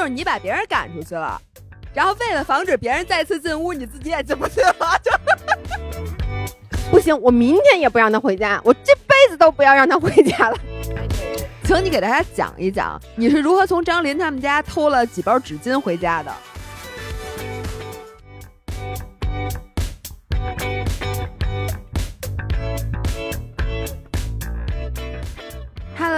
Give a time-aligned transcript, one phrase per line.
[0.00, 1.38] 就是你把别人赶出去了，
[1.92, 4.74] 然后为了防止别人再次进屋，你自己也进不去了。
[5.04, 5.12] 就
[6.90, 10.56] 不行，我明天也不让他回家，我这辈子都不要让他回家了。
[11.64, 16.32] 请你给大家讲一讲，你是如何从张林他们家偷了几包纸巾回家的？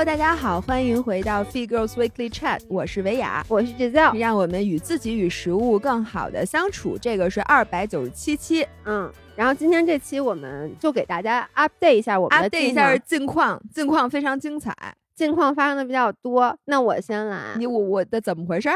[0.03, 6.99] Hello，大家好，欢迎回到 Feed Girls Weekly Chat，我是维雅，我是制造，让我们与自己与食物更好的相处。
[6.99, 14.75] 这个是二百九十七期，嗯，然后今天这期我们就给大家 update 一下我们的 update 一下近况，近况非常精彩，
[15.15, 16.59] 近况发生的比较多。
[16.65, 18.69] 那我先来，你我我的怎么回事？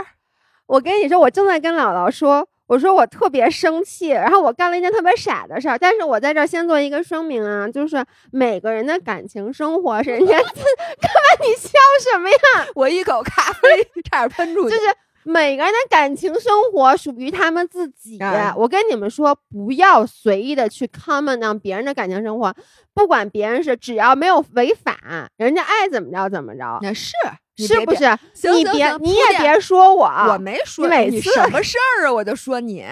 [0.66, 2.48] 我跟你说，我正在跟姥姥说。
[2.66, 10.62] 我说我特别生气，然后我干了一件特别傻的事儿，但是我在这儿先做一个声明啊，就是每个人的感情生活是人家 自，
[11.00, 11.70] 干嘛你笑
[12.12, 12.66] 什么呀？
[12.74, 14.76] 我一口咖啡 差点喷出去。
[14.76, 14.86] 就是
[15.22, 18.18] 每个人的感情生活属于他们自己。
[18.18, 22.54] 哎我跟你们说，不要随意的去 comment on 别人的感情生活，
[22.94, 24.96] 不管别人是只要没有违法，
[25.36, 26.78] 人家爱怎么着怎么着。
[26.82, 27.12] 那是。
[27.56, 28.04] 是不是？
[28.52, 32.84] 你别，你也别说我，我没说你什 么事儿啊，我就说你，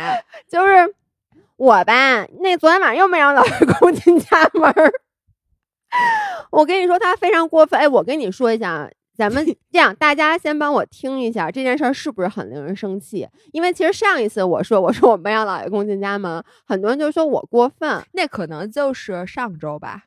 [0.49, 0.95] 就是
[1.57, 2.27] 我吧。
[2.41, 3.43] 那昨天晚上又没让老
[3.79, 4.93] 公进家门儿，
[6.51, 7.79] 我跟你说他非常过分。
[7.79, 13.29] 哎，我跟你说一下，咱们 这样，大家先帮我听一下这件事儿是不是很令人生气？
[13.53, 18.03] 因为其实上一次我说我说我没让老爷公进家门，很多人就说我过分。
[18.13, 20.05] 那可能就是上周吧，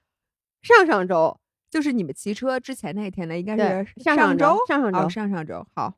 [0.61, 1.37] 上上周。
[1.69, 5.67] 就是你们骑车之前那天呢，应该是上上周，上上周，哦、上上周。
[5.75, 5.93] 好，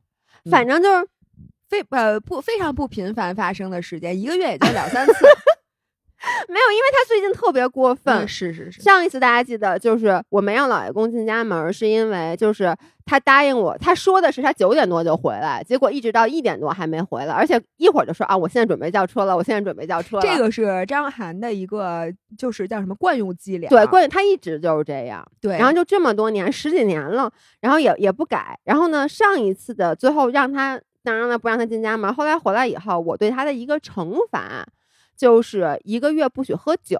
[0.50, 1.08] 反正就是
[1.68, 5.12] 非呃不非常不频繁发生的时间，一个月也就两三次。
[6.48, 8.14] 没有，因为他最近特别过分。
[8.14, 8.80] 嗯、是是是。
[8.82, 12.76] 上一次大家记得，就是我没让老爷公进家门，是因为就是
[13.06, 20.22] 他答应我，他说的是他九点多就回来，结果一直到一点多还没回来，而且一会儿就说啊，我现在准备叫车了，我现在准备叫车了。
[20.22, 23.70] 这个是张涵的一个，就是叫什么惯用伎俩。
[23.70, 25.26] 对，惯他一直就是这样。
[25.40, 28.58] 对，然后就这么多年，十几年了，然后也也不改。
[28.64, 32.12] 然后呢，上一次的最后让他，当然了，不让他进家门。
[32.12, 34.66] 后来回来以后，我对他的一个惩罚。
[35.20, 36.98] 就是一个月不许喝酒，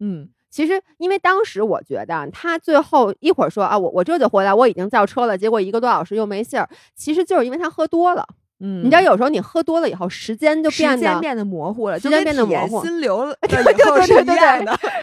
[0.00, 8.26] 嗯，其实因为当时我觉得他最后一会儿说啊，我我这就回来，我已经叫车了，结果一个多小时又没信儿，其实就是因为他喝多了，
[8.60, 14.34] 嗯，你知道有时候你喝多了以后，时间就变得变得模糊了，时间变得模糊，心流了， 对对对对对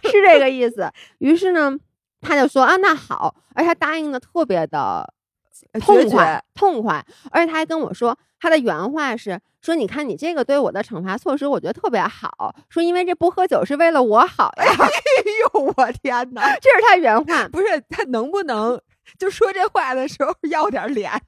[0.02, 0.92] 对，是这个意思。
[1.20, 1.78] 于是呢，
[2.20, 5.14] 他就说啊，那好，而且他答应的特别的
[5.80, 9.40] 痛快痛快，而且他还跟我说，他的原话是。
[9.62, 12.56] 说你看你这个对我的惩罚措施，我觉得特别好。
[12.70, 14.64] 说因为这不喝酒是为了我好呀。
[14.66, 18.80] 哎呦我天哪，这是他原话，不是他能不能
[19.20, 21.12] 就说这话的时候要点脸？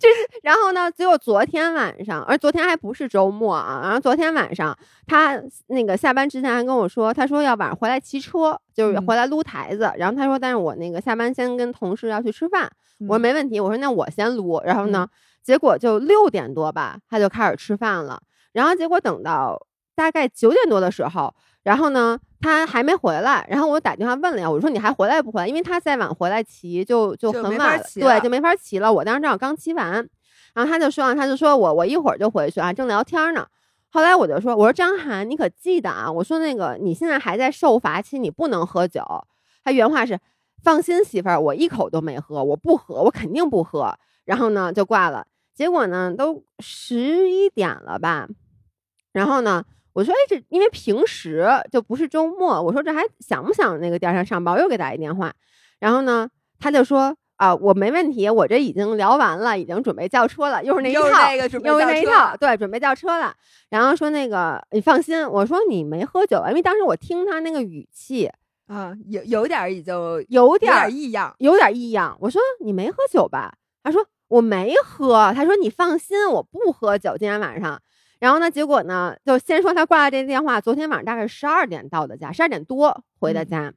[0.00, 3.80] 就是然后呢，只有昨天晚上，而昨天还不是周末啊。
[3.82, 4.76] 然后昨天晚上
[5.06, 9.84] 他那个下班之前还跟我说，他说要晚上回来骑车，就是回来撸台子。
[9.84, 12.70] 嗯、然后他说，但是我那个下班先跟同事要去吃饭。
[13.00, 14.62] 嗯、我说没问题，我说那我先撸。
[14.64, 15.06] 然后呢？
[15.42, 18.22] 结果就六点多吧，他就开始吃饭了。
[18.52, 23.46] 然后结果等到大概九点多的时候，然后呢，他还没回来。
[23.50, 25.48] 然后我打电话问了呀，我说你还回来不回来？
[25.48, 28.92] 因为他再晚回来骑就就很晚了，对，就没法骑了。
[28.92, 30.06] 我当时正好刚骑完，
[30.54, 33.46] 然后他就说，他就说我我一会儿就回去啊，正聊天呢。
[33.90, 36.10] 后来我就说，我说张涵，你可记得啊？
[36.10, 39.02] 我说那个你现在还在受罚期，你不能喝酒。
[39.64, 40.18] 他原话是：
[40.62, 43.94] 放心，媳妇儿，我一口都没喝，我不喝，我肯定不喝。
[44.24, 45.26] 然后呢，就挂了。
[45.62, 48.26] 结果呢，都十一点了吧？
[49.12, 54.56] 然后呢，我说，哎，这因为平时就不是周末，我说这还想不想那个第二天上班？
[54.56, 55.32] 我又给打一电话，
[55.78, 56.28] 然后呢，
[56.58, 63.32] 他就说啊，我没问题，我这已经聊完了，已经准备叫车了，又是那一套，又是那一套，对，准备叫车了。
[63.70, 68.28] 然后说那个你放心，我说你没喝酒啊，因为当时我听他那个语气
[68.66, 69.94] 啊，有有点已经
[70.28, 72.16] 有点异样，有点异样。
[72.20, 73.54] 我说你没喝酒吧？
[73.84, 74.04] 他说。
[74.32, 77.18] 我没喝，他说你放心，我不喝酒。
[77.18, 77.78] 今天晚上，
[78.18, 80.58] 然后呢，结果呢，就先说他挂了这电话。
[80.58, 83.64] 昨天晚上大概十二点到的家，十二点多回的家。
[83.64, 83.74] 嗯、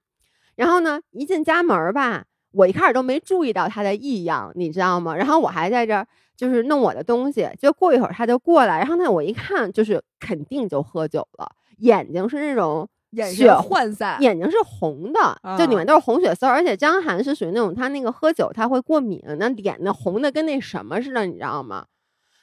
[0.56, 2.24] 然后呢，一进家门吧，
[2.54, 5.14] 我一开始都没注意到他的异样，你知道吗？
[5.14, 6.08] 然后我还在这儿
[6.38, 12.88] 就是弄我的东西，就过一会儿他就过来，然后呢，我一看就是肯定就喝酒了，眼睛是那种。
[13.16, 16.54] 血涣散，眼睛是红的，就里面都是红血丝儿。
[16.54, 21.86] 而且张涵是属于那种他那个喝酒他会过敏，那脸那红的跟那什么似的，你知道吗？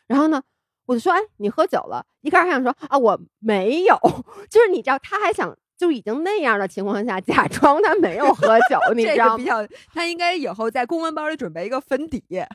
[0.07, 0.43] 然后呢，
[0.87, 2.05] 我就说，哎，你喝酒了？
[2.21, 3.97] 一开始还想说啊，我没有，
[4.51, 9.37] 就是你知道，他还想就已经那样的情况下，假装他没有喝酒， 你知道吗？
[9.37, 12.23] 比较，他应该以后在公文包里准备一个粉底。
[12.31, 12.47] 就是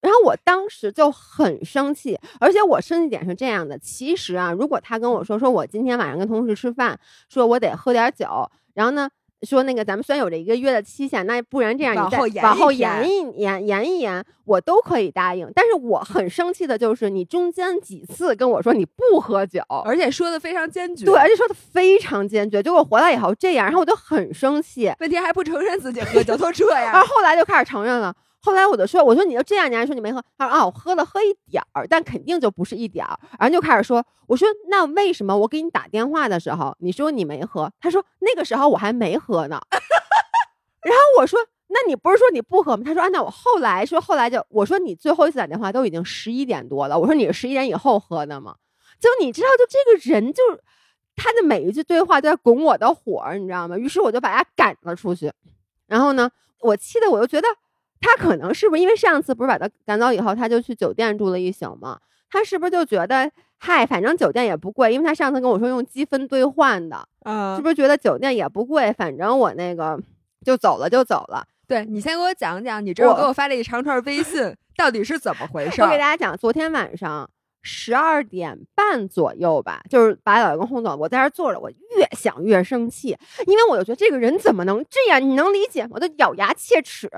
[0.00, 9.10] 然后我当时就很生气，而且我生气点是这样的：其实啊，如果他跟我说说我今天晚上跟同事吃饭，说我得喝点酒，然后呢
[9.44, 15.50] 说那个咱们虽然有着一个月的期限，那不然这样你再往后延一延延延一延，我都可以答应。
[15.54, 21.04] 但是我很生气的就是你中间几次跟我说你不喝酒，而且说的非常坚决。
[21.04, 24.92] 对，而且说的非常坚决，结果回来以后这样，然后我就很生气。
[25.00, 27.06] 问题还不承认自己喝酒，都这 然样后。
[27.06, 28.14] 后来就开始承认了。
[28.44, 30.22] 后来我就说，我说你就这样，你还说你没喝？
[30.36, 33.18] 他说啊，我喝了，喝一点儿，但肯定就不是一点儿。
[33.38, 37.72] 然后就开始说，我说那为什么我给你打电话的时候，你说你没喝？
[37.80, 39.58] 他说那个时候我还没喝呢。
[40.84, 42.82] 然后我说，那你不是说你不喝吗？
[42.84, 48.56] 他说啊，那我后来说后来就我说你最后一次打电话都已经十一点多了，我说你是十一点以后喝的吗？
[49.00, 50.42] 就你知道，就这个人就
[51.16, 53.78] 他的每一句对话都在拱我的火，你知道吗？
[53.78, 55.32] 于是我就把他赶了出去。
[55.86, 56.30] 然后呢，
[56.60, 57.48] 我气的我就觉得
[58.04, 61.98] 他可能是不是因为上次不是把他赶走以后，他就去酒店住了一宿吗？
[62.30, 69.98] 他是不是就觉得嗨，反正酒店也不贵，因为他上次跟我说用积分兑换的，嗯是，不是觉得酒店也不贵，反正我那个
[70.44, 71.46] 就走了就走了。
[71.66, 75.96] 对你先给我讲讲，你这我给我发了一长串微信，到底是怎么回事我给？
[75.96, 77.30] 大家讲，昨天晚上
[77.62, 83.16] 十二点半左右吧，就是把老公轰走，我在这儿坐着，我越想越生气，
[83.46, 85.22] 因为我就觉得这个人怎么能这样？
[85.22, 85.90] 你能理解吗？
[85.94, 87.10] 我都咬牙切齿，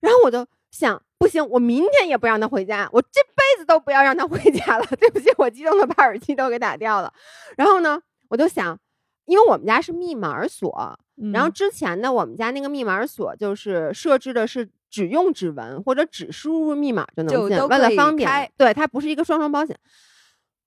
[0.00, 4.86] 然后我就想，不行，我明天也不让他回家，我这辈子都不要让他回家了。
[4.98, 7.12] 对不起，我激动的把耳机都给打掉了。
[7.56, 8.78] 然后呢，我就想，
[9.24, 10.98] 因为我们家是密码锁，
[11.32, 18.52] 然后嗯之前呢，我们家那个密码锁就是设置的是只用指纹或者只输入密码就能进，为了方便。
[18.56, 19.76] 对，它不是一个双重保险。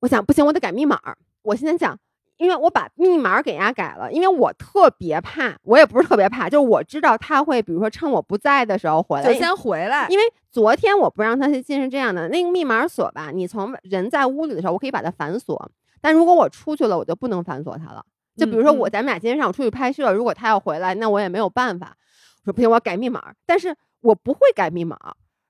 [0.02, 1.00] 我想不行，我得改密码。
[1.44, 1.98] 我现在想，
[2.42, 10.08] 因为我把密码给人家改了，因为我特别怕，我也不是特别怕，就是我知道他会，比如说趁我不在的时候回来，就先回来。
[10.10, 15.72] 因为昨天我不让他去进是这样的，那个密码锁吧，你从人在屋里的时候，我可以把它反锁，
[16.02, 18.04] 但如果我出去了，我就不能反锁它了。
[18.36, 21.96] 就比如说我咱们俩今天上午出去拍摄，如果他要回来，那我也没有办法。
[22.44, 24.98] 我说不行，我要改密码，但是我不会改密码。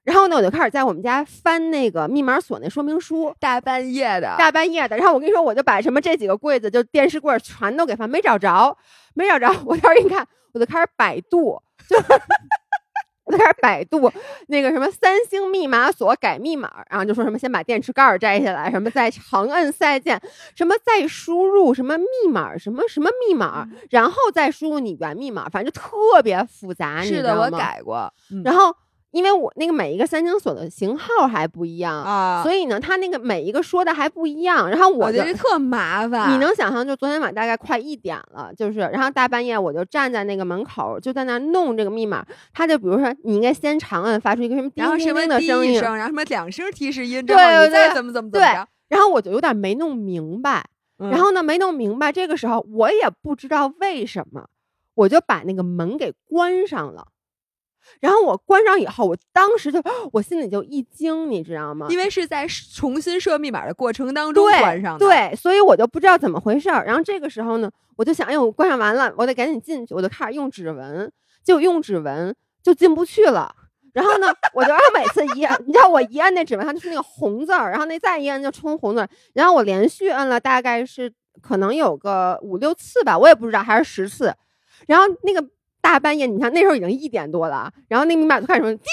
[0.03, 4.97] 然后呢，我就开始在我们家翻那个密码锁那说明书，大半夜的，大半夜的。
[4.97, 8.75] 然后我跟你说，我就把什么这几个柜子，就电视柜全都给翻，没找着，
[9.13, 9.47] 没找着。
[9.65, 11.95] 我到时候一看，我就开始百度，就
[13.25, 14.11] 我就开始百度
[14.47, 20.19] 那个什么三星密码锁改密码，然后就说什么先把电池盖儿摘下来，什么再长按再键，
[20.55, 27.01] 什么再输入什么密码，什么什么密码，然后再输入你原密码，反正就特别复杂。
[27.01, 27.51] 你是的，我。
[27.51, 28.11] 改过。
[28.31, 28.75] 嗯然后
[29.11, 32.01] 因为我那个每一个三星锁的型号还不一样。
[32.03, 36.31] 啊，所以呢，他那个每一个说的还不一样，然后我觉得特麻烦。
[36.33, 42.25] 你能想象，就昨天晚上大概快一点了，就是，然后大半夜我就站在那个门口，就在那弄这个密码。
[42.53, 48.67] 他就比如说，你应该先长按，发出一个什么叮叮然后什么叮的声音，然后什么两声提示音，之对后你对对再怎么怎么怎么对着。
[48.89, 50.65] 然后我就有点没弄明白。
[50.99, 54.45] 嗯然后呢，没弄明白，这个时候我也不知道为什么，
[54.93, 57.07] 我就把那个门给关上了。
[57.99, 61.87] 然后我关上以后，我当时就我心里就一惊，你知道吗？
[61.89, 66.85] 因为是在重新设密码的过程当中对关上的。，对，所以我就不知道怎么回事儿。
[66.85, 71.11] 然后这个时候呢，我就想，哎呦，我关上完了，我得赶紧进去，我就开始用指纹，
[71.43, 73.53] 就用指纹就进不去了。
[73.93, 84.33] 然后呢，我就然后每次一按，你知道我一按那指纹，它就是那个红字儿，然后那再一按就冲红字儿，然后我连续按了大概是可能有个五六次吧，我也不知道还是十次。
[84.87, 85.45] 然后那个
[85.81, 88.83] 大半夜，你看那时候已经一点多了啊，然后那密码就开始说滴滴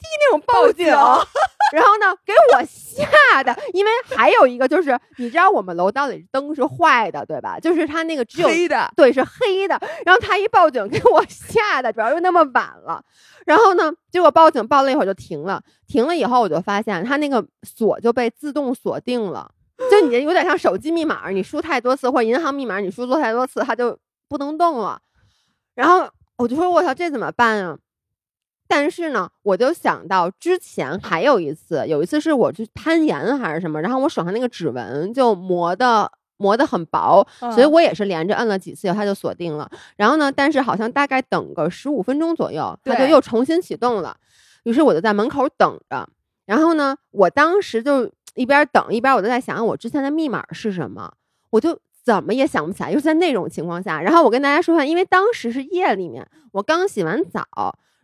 [0.00, 0.86] 滴那种报警，
[1.72, 7.58] 然后呢给我吓的，因为还有一个就是你知道我们楼道里灯是坏的，对吧？
[7.60, 8.90] 就是它那个只有黑的。
[8.96, 9.80] 对，是黑的。
[10.04, 13.02] 然后他一报警，给我吓的，主要又那么晚了。
[13.46, 19.50] 然后呢，结果报警报了一会儿就停了，停了以后我就发现他那个锁就被自动锁定了，
[19.90, 23.98] 就你这有点像手机密码，你输太多次或者银行密码你输错太多次，它就
[24.28, 25.00] 不能动了。
[25.78, 27.78] 然后我就说我操，这怎么办啊？
[28.66, 39.70] 但是呢，我就想到之前还有一次，有一次是我去攀岩还是什么，然后我手上那个指纹就磨的磨得很薄，所以嗯我也是连着摁了几次它就锁定了。
[39.96, 44.16] 然后呢，但是好像大概等个十五分钟左右，它就又重新启动了。
[44.64, 46.08] 于是我就在门口等着。
[46.44, 51.12] 然后呢，我当时就一边等一边我就在想我之前的密码是什么，
[51.50, 51.78] 我就
[52.08, 54.00] 怎么也想不起来，又是在那种情况下。
[54.00, 57.46] 然后我跟大家说一下，因为当时是夜里面，我刚洗完澡。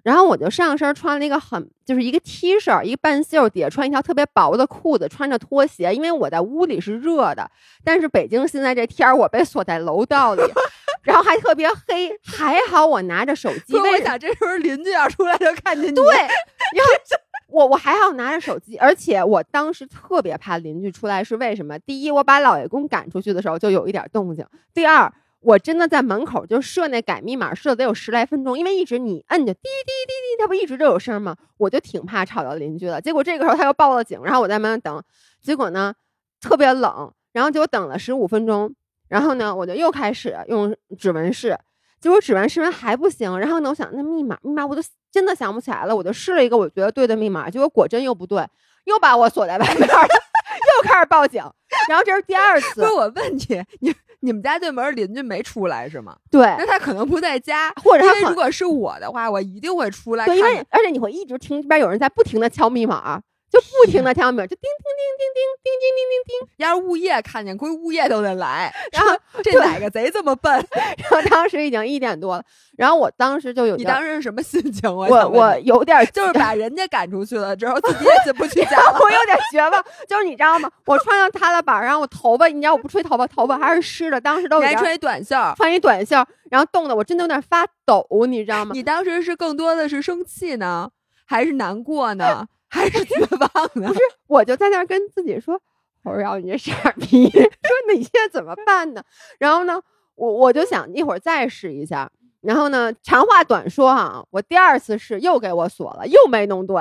[0.02, 7.50] 然后我就上身穿了一个很就是一个 T 恤，一个半袖，底下穿一条特别薄的裤子，穿着拖鞋，因为我在屋里是热的，
[7.82, 10.42] 但是北京现在这天儿，我被锁在楼道里，
[11.04, 13.72] 然后还特别黑，还好我拿着手机。
[13.72, 15.94] 所以我想这时候邻居要出来就看见你。
[15.94, 16.92] 对，然后
[17.48, 21.78] 我我还好拿着手机，而且我当时特别怕邻居出来，是为什么？
[21.78, 31.36] 第一，我把老爷公赶出去的时候就有一点动静；第二，我真的在门口就设那改密码，设得有十来分钟，因为一直你摁着滴滴滴滴，它不一直都有声吗？
[31.58, 33.00] 我就挺怕吵到邻居的。
[33.00, 35.02] 结果这个时候他又报了警，然后我在门等，
[35.42, 35.94] 结果呢
[36.40, 38.74] 特别冷，然后就等了十五分钟。
[39.06, 41.56] 然后呢，我就又开始用指纹试，
[42.04, 43.38] 结果指纹试完还不行。
[43.38, 45.96] 然后呢，我想那密码，密码我都真的想不起来了。
[45.96, 48.46] 我就试了一个我觉得对的密码，结果果真又不对，
[48.84, 51.42] 又把我锁在外面了， 又开始报警。
[51.88, 52.82] 然后这是第二次。
[52.82, 56.14] 不是我问你，你你们家对门邻居没出来是吗？
[56.30, 60.26] 对，那他可能不在家，或者他如果是我的话，我一定会出来。
[60.26, 63.22] 对，因为而且你会一直听这边有人在不停的敲密码。
[63.54, 66.48] 就不停的敲门，就叮叮叮叮叮叮叮叮叮叮。
[66.58, 68.74] 要是物业看见，估计物业都得来。
[68.92, 70.52] 然后这哪个贼这么笨？
[70.98, 72.44] 然后当时已经一点多了，
[72.76, 74.92] 然后我当时就有你当时是什么心情？
[74.92, 78.98] 我我有点就是把人家赶出去了之后，自己也进不去家了。
[79.00, 80.70] 我有点绝望，就是你知道吗？
[80.86, 84.20] 我穿上他的板，然后我头发，你知道我不吹头发，头发还是湿的。
[84.20, 86.16] 当时都还穿一短袖，穿一短袖，
[86.50, 88.72] 然后冻的我真的有点发抖，你知道吗？
[88.74, 90.90] 你当时是更多的是生气呢，
[91.26, 92.46] 还是难过呢？
[92.74, 93.86] 还是绝望呢？
[93.88, 95.60] 不是，我就在那儿跟自己说
[96.02, 99.02] ：“我说你这傻逼， 说你现在怎么办呢？”
[99.38, 99.80] 然后呢，
[100.16, 102.10] 我我就想一会儿再试一下。
[102.40, 106.76] 然后呢，长话短说哈，我第二次试又给我锁了，又没弄对。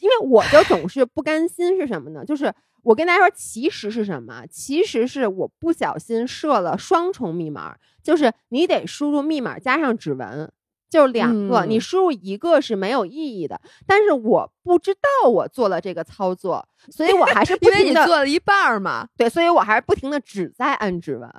[0.00, 2.24] 因为我就总是不甘心是什么呢？
[2.24, 2.52] 就是
[2.84, 4.44] 我跟大家说，其实是什么？
[4.48, 10.52] 其实是我不小心设了双重密码，就是你得输入密码加上指纹。
[10.90, 13.60] 就两个，你输入一个是没有意义的。
[13.86, 19.06] 但是我不知道我做了这个操作，所以我还是 因为你做了一半嘛。
[19.16, 21.30] 对，所以我还是不停的只在按指纹。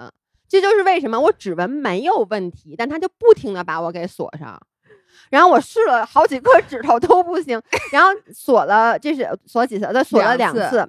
[0.48, 4.60] 这就是为什么我指纹没有问题，但它就不停的把我给锁上。
[5.30, 9.92] 然后我试了好几个指头都不行，然后锁了，这是锁几次？
[9.92, 10.88] 再锁了两次。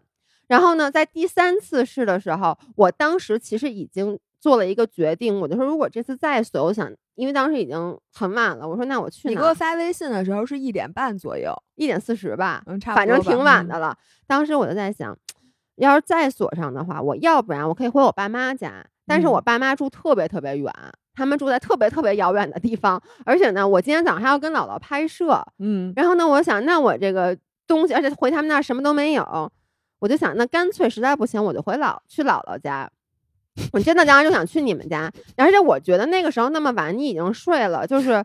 [0.48, 6.92] 然后呢，在第三次试的时候，我当时其实已经做了一个决定，我就说如果这次再锁，我想。
[7.20, 9.28] 因为当时已经很晚了，我说那我去。
[9.28, 13.94] 你给我发微信的时候是一点半左右，一点四十吧，嗯，差不多，反正挺晚的了。
[14.26, 15.14] 当时我就在想，
[15.76, 20.72] 要是再锁上的话，我要不然我可以回我爸妈家，但是我爸妈住特别特别远，
[21.12, 27.36] 他们住在特别特别遥远的地方，而且呢，我今天早上还要跟姥姥拍摄，嗯，然后呢，我想那我这个
[27.66, 29.52] 东西，而且回他们那儿什么都没有，
[29.98, 32.90] 我就想那干脆实在不行，我就回姥去姥姥家。
[33.72, 38.24] 我真的当时就想去你们家，而且我觉得那个时候那么晚你已经睡了，就是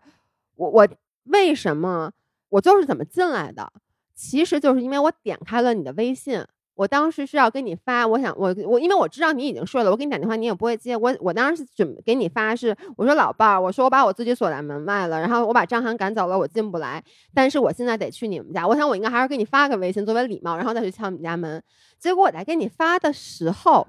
[0.56, 0.88] 我我
[1.26, 2.12] 为什么
[2.50, 3.72] 我就是怎么进来的？
[4.14, 6.42] 其实就是因为我点开了你的微信，
[6.76, 17.04] 我当时是要给你发，我想我我因为我知道你已经睡了，我给你打电话你也不会接，我我当时是准给你发是我说老伴儿，我说我把我自己锁在门外了，然后我把张涵赶走了，我进不来，
[17.34, 21.62] 但是我现在得去你们家，我想我应该还是给你发个微信作为礼貌，然后再去敲你们家门。
[22.00, 23.88] 结果我在给你发的时候。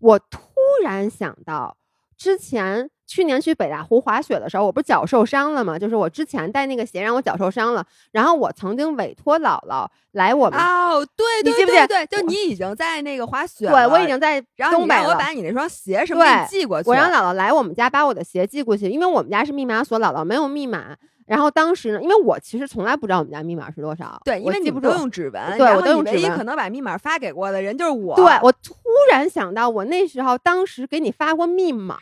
[0.00, 0.40] 我突
[0.82, 1.76] 然想到，
[2.16, 5.78] 之前去年去北大湖滑雪的时候，我不是脚受伤了吗？
[5.78, 11.86] 就是我之前带那个鞋让我脚受伤了，然后我曾经委托姥姥来我们哦，对，你记不记得？
[11.86, 14.40] 对，就你已经在那个滑雪，对我已经在
[14.70, 15.10] 东北了。
[15.10, 20.96] 我把你那双鞋什么寄过去，我让姥姥来我们家把我的鞋寄过去，因为我们家是密码锁，姥姥没有密码。
[21.26, 26.36] 然后当时呢，因为我其实从来不知道我们家密码是多少，对，因为你不都用指纹，对我都用指纹。
[26.36, 28.14] 可能把密码发给过的人就是我。
[28.16, 28.74] 对，我突
[29.10, 31.98] 然想到，我那时候当时给你发过密码，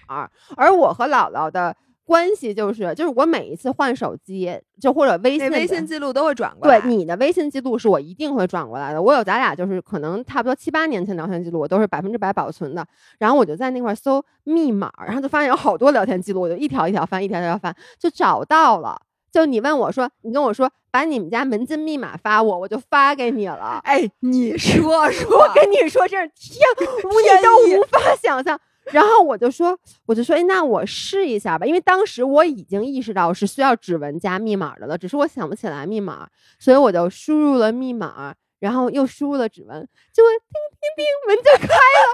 [0.56, 6.80] 而我和姥姥的关系就是，就是我每一次换手机，就或者微信，微信记录都会转过来。
[6.80, 9.00] 对，你的微信记录是我一定会转过来的。
[9.00, 12.84] 我有咱俩就是可能差不多七八年前聊天记录，我都是百分之百保存的。
[13.20, 19.00] 然后我就在那块搜密码，然后就发现有好多聊天记录，我就一条一条翻，一条一条翻，就找到了。
[19.32, 23.80] 就你问我说，你跟我说把你们家门禁密码发我，我就发给你了。
[23.82, 28.60] 哎，你 说说，我跟你说，这是天，你都无法想象。
[28.90, 40.36] 然后我就说，我就说，哎，那我试一下吧，因为当时我已经意识到是需要指纹加密码的了，只是我想不起来密码，所以我就输入了密码，然后又输入了指纹，就叮
[40.78, 42.04] 叮叮，门就开了。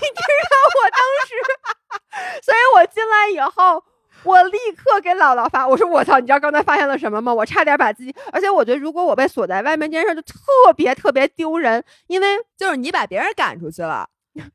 [0.00, 3.82] 你知道我当时， 所以我进来以后。
[4.24, 7.32] 我立刻给姥姥发，我说我操，你知道刚才发现了什么吗？
[7.32, 10.36] 我差点把自己，而且我觉得如果我被锁在外面这件事就特
[10.76, 14.08] 别特别丢人，因为就是你把别人赶出去了，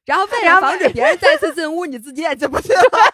[0.05, 2.81] 然后为了防止别人再次进屋，你自己也进不去了。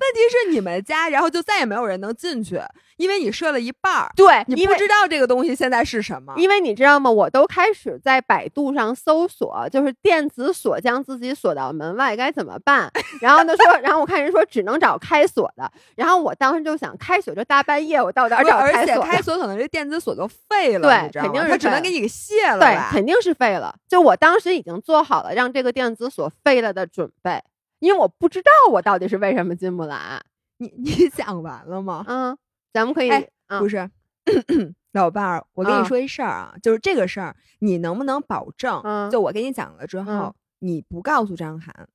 [0.00, 2.60] 问题是你们家，然后就再也没有人能进去，
[2.96, 6.34] 因为你设了一半儿，对，你不知道这个东西现在是什么。
[6.36, 7.10] 因为你知道吗？
[7.10, 12.90] 我都开始在百度上搜索，就是电子锁将自己锁到门外该怎么办。
[13.20, 19.02] 然后他说，然后我看人说只能找开锁的，然后我当时就想，开锁这大半夜我到哪儿不是找而且开锁？
[19.04, 23.74] 开锁可能这电子锁就废了，对你知道肯定是它只能给你给卸了对，肯定是废了。
[23.88, 27.42] 就我当时已经做好了让这个电子锁废了的准备，
[27.80, 30.20] 因为我不知道我到底是为什么进不来。
[30.58, 32.04] 你你 讲完了吗？
[32.08, 32.36] 嗯，
[32.72, 33.88] 咱们可以，哎嗯不是，
[34.92, 38.80] 老伴儿，我跟你嗯说一事儿啊，就是这个事儿，你能不能保证？
[38.84, 41.88] 嗯就我给你讲了之后，嗯你不告诉张涵，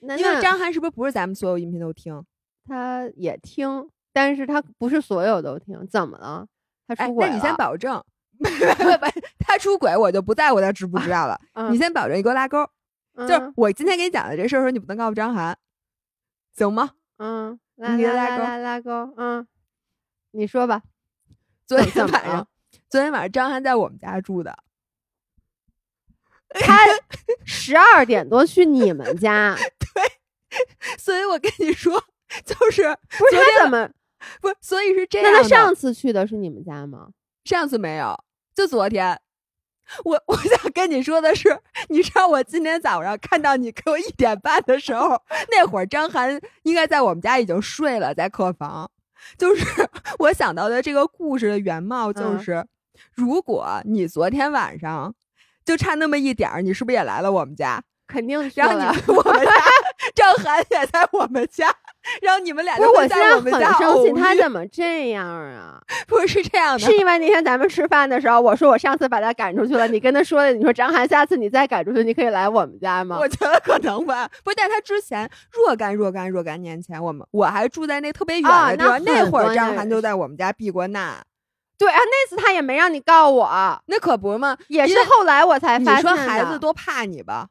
[0.00, 2.24] 因为张涵是不是不是咱们所有音频都听？
[2.66, 6.46] 他也听，但是他不是所有都听，怎么了？
[6.88, 7.30] 他哎出，轨了？
[7.30, 8.02] 那你先保证，
[9.38, 11.38] 他出轨我就不在乎他知不知道了。
[11.54, 12.48] 嗯，你先保证，你给我拉
[13.14, 13.26] 勾。
[13.26, 15.56] 就是嗯我今天给你讲的这事儿的时候，你不能告诉张涵，
[16.56, 16.90] 行吗？
[17.18, 19.46] 嗯，拉你给拉钩拉拉拉拉钩，嗯，
[20.30, 20.82] 你说吧，
[21.66, 22.48] 昨天晚上，
[22.88, 24.64] 昨天晚上张涵在我们家住的，
[26.48, 26.78] 他
[27.44, 32.02] 十二点多去你们家， 对所以我跟你说，
[32.44, 32.82] 就是
[33.18, 33.90] 不是他怎么？
[34.40, 35.32] 不是，所以是这样。
[35.32, 37.10] 那他上次去的是你们家吗？
[37.44, 38.24] 上次没有，
[38.54, 39.20] 就昨天。
[40.04, 48.90] 我我想跟你说的是，你知道我今天早上看到你给我一点半的时候，那会儿张涵应该在我们家已经睡了，在客房。
[49.36, 49.64] 就是
[50.18, 52.66] 我想到的这个故事的原貌，就嗯是、
[53.14, 55.14] 如果你昨天晚上
[55.64, 57.82] 就差那么一点儿，你是不是也来了我们家？
[58.06, 58.92] 肯定是然后了。
[58.92, 59.52] 你我们家
[60.16, 61.72] 张涵也在我们家，
[62.22, 65.80] 然后你们俩就会我现在我们家很生气，他怎么这样啊？
[66.08, 73.18] 不是这样的，是因为那天咱们吃饭的时候，我说我上次把他赶出去了，你跟他说的，你说张涵，下次你再赶出去，你可以来我们家吗？
[73.20, 81.24] 我觉得可能吧，不是，但他之前若干若干若干年前，我们我还住在那特别远啊的地方，那很会儿张涵就在我们家避过难，
[81.78, 84.56] 对啊，那次他也没让你告我，那可不嘛？
[84.68, 86.16] 也是后来我才发现的。
[86.16, 87.48] 说孩子多怕你吧？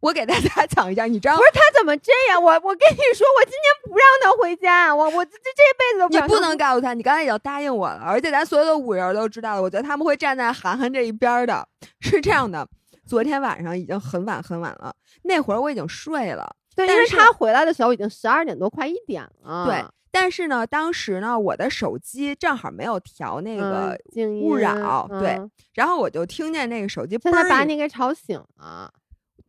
[0.00, 2.42] 我给大家 讲一下，你知道不是他怎么这样？
[2.42, 11.66] 我我跟你说，我今天不让他回家，我我这这这辈子都你不能告诉他，你刚才已经答应我了，而且咱所有的五人都知道了，我觉得他们会站在涵涵这一边儿的。
[12.00, 12.66] 是这样的，
[13.06, 16.54] 昨天晚上已经很晚很晚了，那会儿我已经睡了。
[16.76, 19.66] 对，但是因为他回来的时候已经十二点多，快一点了。
[19.66, 28.92] 对，但是呢，当时呢，我的手机正好没有调那个勿音扰对嗯然后我就听见那个手机就他把你给吵醒了。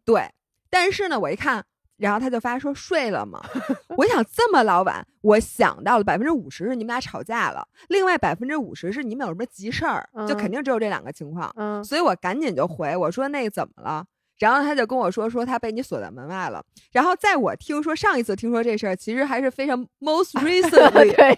[0.03, 0.27] 对，
[0.69, 1.63] 但是呢，我一看，
[1.97, 3.41] 然后他就发说睡了吗？
[3.97, 14.05] 我想这么老晚，我想到了百分之五十是你们俩吵架了，另外百分之五十是你们有什么急事儿，就肯嗯定只有这两个情况，嗯，所以我赶紧就回我说那个怎么了？
[14.37, 16.63] 然后他就跟我说说他被你锁在门外了。
[16.93, 21.37] 然后在我听说上一次听说这事儿，其实还是非常 most recently，对，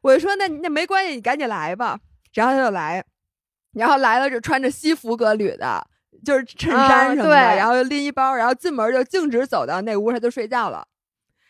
[0.00, 1.98] 我就说那那没关系，你赶紧来吧。
[2.32, 3.04] 然后他就来，
[3.74, 5.86] 然后来了就穿着西服革履的，
[6.24, 10.86] 就是衬啊衫什么的，对然后拎一包，然后进门就径直走到那屋，他就睡觉了。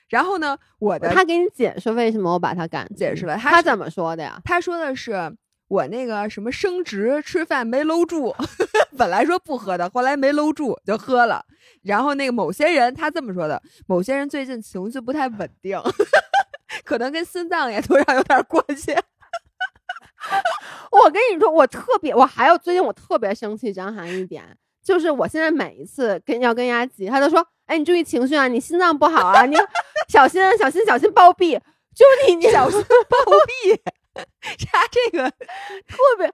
[0.09, 4.41] 然后呢，我的他给你解释为什么我把他赶解释了他他怎么说的呀？
[4.45, 5.35] 他说的是
[5.69, 8.35] 我那个什么升职吃饭没搂住，
[8.99, 11.45] 本来说不喝的，后来没搂住就喝了。
[11.83, 15.81] 然后那个某些人他这么说的，某些人最近情绪不太稳定，
[16.85, 18.95] 可能跟心脏也多少有点关系。
[20.93, 24.45] 我跟你说，我特别，我还有最近我特别生气张涵一点，
[24.83, 29.57] 就是我现在每一次跟要跟人家急，他都说，哎，你注意情绪啊，你心脏不好啊，你
[30.09, 31.59] 小心小心小心暴毙，
[31.95, 33.79] 就你你小心暴毙，
[34.59, 35.31] 啥这个
[35.87, 36.33] 特别，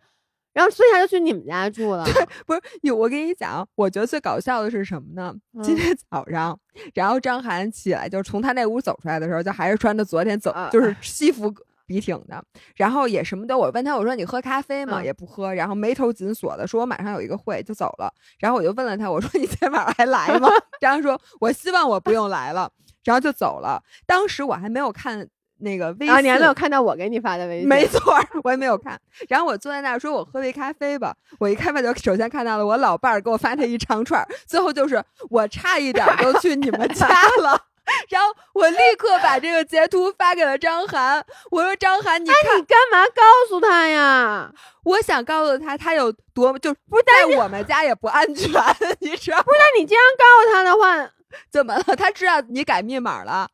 [0.54, 2.04] 然后所以他就去你们家住了，
[2.46, 2.96] 不是有？
[2.96, 5.34] 我跟你讲，我觉得最搞笑的是什么呢？
[5.62, 6.58] 今嗯天早上，
[6.94, 11.52] 然后张涵起来，就是从他那屋走出来的时候，就还是穿着昨天走，啊就是西服
[11.88, 12.44] 笔挺的，
[12.77, 13.57] 然后也什么都。
[13.59, 15.01] 我问他，我说你喝咖啡吗？
[15.01, 18.12] 嗯也不喝，然后眉头紧锁的，说我马上有一个会就走了。
[18.38, 20.48] 然后我就问了他，我说你今天晚上还来吗？
[20.81, 22.70] 然后说我希望我不用来了，
[23.05, 23.83] 然后就走了。
[24.07, 25.27] 当时我还没有看
[25.61, 28.01] 那个微信，你还没有看到我给你发的微信，没错，
[28.44, 29.01] 我也没有看。
[29.29, 37.09] 然后我坐在那儿说：“我喝杯咖啡吧。”我一开饭就首先看到了我老伴儿给我发的一长串，最后就是我差一点儿就去你们家
[37.42, 37.67] 了。
[38.09, 44.53] 然后我立刻把这个截图发给了张涵，我说：“张涵，你看，你干嘛告诉他呀？
[44.85, 48.51] 我想告诉他他有多就不在我们家也不安全，
[49.01, 49.44] 你知道吗？
[49.48, 51.11] 那你这样告诉他的话，
[51.53, 51.96] 怎么了？
[51.96, 53.48] 他知道你改密码了，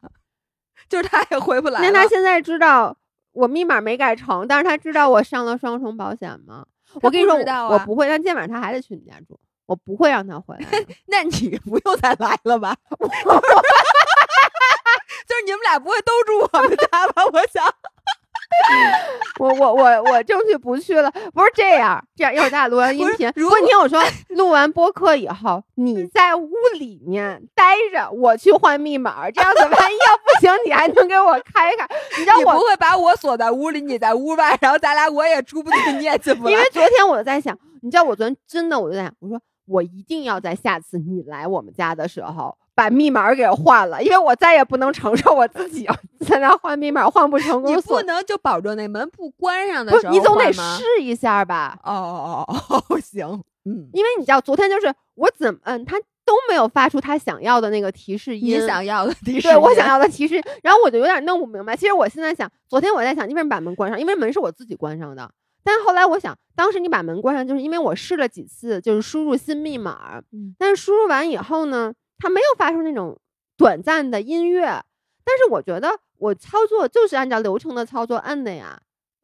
[0.89, 1.91] 就是他也回不来了。
[1.91, 2.97] 那他现在知道
[3.33, 6.65] 我密码没改成，但是他知道我上了双重保险吗？
[7.03, 7.35] 我跟你说，
[7.69, 10.67] 我不会，但今天晚上他还得去你家住，我不会让他回来。
[11.09, 12.77] 那你不用再来了吧？
[15.35, 17.25] 就是你们俩不会都住我们家吧？
[17.33, 17.65] 我想。
[19.41, 31.89] 我我我我争取不去了，不是这样，这样一会儿咱俩录完音频，如果你听我说，录完播客以后，你在屋里面待着，我去换密码，这样子万一要不行，你还能给我开开。
[32.17, 36.53] 你知道我不会把我锁在屋里，你在屋外，然后咱俩我也出不去，你也进不来。
[36.53, 42.57] 因为昨天我在想，你知道我昨天真的我就在想，我说我一定要在下次你来我们家的时候。
[42.75, 45.87] 把密码给换了，因为我再也不能承受我自己
[46.27, 47.71] 在那换密码换不成功。
[47.77, 51.79] 你不能就保证那门不关上的时候你总得试一下吧？
[51.85, 53.27] 哦哦哦哦， 行，
[53.65, 61.77] 嗯，因为你知道昨天就是我怎么嗯，他都没有发出他想要的那个提示音，你想要的提示，对我想要 的提示，然后我就有点弄不明白。
[61.77, 64.01] 其实我现在想，昨天我在想，你为什么把门关上？
[64.01, 65.31] 因为门是我自己关上的。
[65.63, 71.93] 但后来我想，当时你把门关上，就是因为我试了几次，就是输入新密码，嗯但是输入完以后呢？
[72.19, 73.19] 他没有发出那种
[73.57, 74.63] 短暂的音乐，
[75.25, 78.81] 但是我觉得我操作就是按照流程的操作按的呀，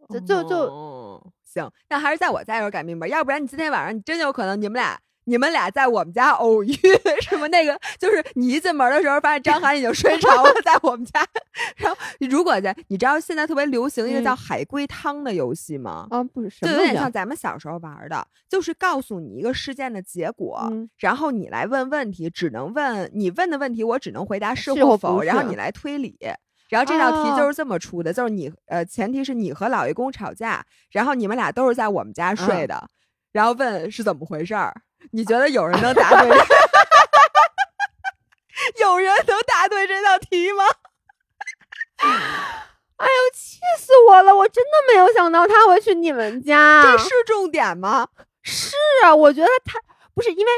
[0.08, 1.70] 就就就行。
[1.88, 5.00] 那还是在我家时候改密码，要不然你今天晚上你真有可能你们俩。
[5.24, 6.74] 你们俩在我们家偶遇，
[7.22, 7.78] 什么那个？
[7.98, 11.26] 就是你一进门的时候，发现张涵已经睡着了，在我们家。
[11.76, 16.06] 然后，如果在，你知道现在特别流行一个叫海龟汤的游戏吗？
[16.10, 26.16] 啊，不是，就有点像咱们小时候玩的，就是告诉你一个事件的结果，然后你来问问题，只能问你问的问题，我只能回答是或否，然后你来推理。
[26.68, 32.88] 然后这道题就是这么出的，就是你呃，前提是你和老爷公吵架，然后你们俩都是在我们家睡的，
[33.32, 34.74] 然后问是怎么回事儿。
[35.12, 36.30] 你觉得有人能答对？
[38.80, 40.64] 有人能答对这道题吗？
[42.96, 44.34] 哎呦，气死我了！
[44.34, 48.08] 我真的没有想到他会去你们家，这是重点吗？
[48.42, 49.80] 是啊，我觉得他
[50.14, 50.52] 不是因为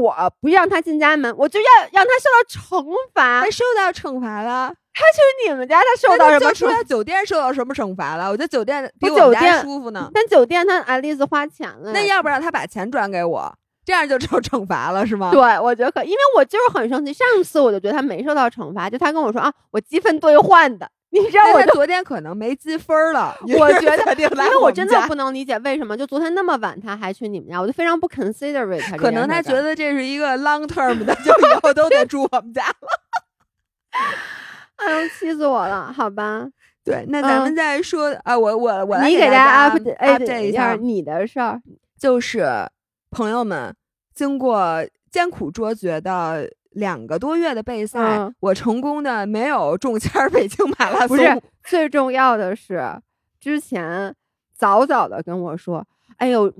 [0.00, 3.42] 我不让他进家门，我就要让他受到惩罚。
[3.42, 4.72] 他受到惩罚了。
[4.94, 6.52] 他去你们家，他受到什么？
[6.52, 8.28] 住 在酒店受到什么惩罚了？
[8.28, 10.10] 我觉得酒店比我们家舒服呢。
[10.12, 11.92] 但酒店他 at least 花钱了。
[11.92, 13.52] 那要不然他把钱转给我，
[13.84, 15.30] 这样就受惩罚了是吗？
[15.32, 17.12] 对，我觉得可，因为我就是很生气。
[17.12, 20.90] 上次我就觉得他没受到惩罚，就他跟我说啊，我积分兑换的。
[21.12, 23.36] 你知道我昨天可能没积分了。
[23.58, 28.96] 我觉得，因为我真的不能理解为什么就昨天那么晚他还去你们家，我就非常不 considerate。
[28.96, 32.88] 可能他觉得这是一个 long term 的，就以后都得住我们家了。
[34.80, 35.92] 哎呦，气死我了！
[35.92, 36.48] 好吧，
[36.84, 41.60] 对，那咱们再说啊，我我我来给大家 update 一下你的事儿，
[41.98, 42.68] 就是
[43.10, 43.74] 朋友们
[44.14, 51.08] 经过艰苦卓绝的两个多月的备赛，我成功的没有中签北京马拉松。
[51.08, 52.82] 不是最重要的是，
[53.38, 54.14] 之前
[54.56, 56.52] 早早的跟我说，哎呦，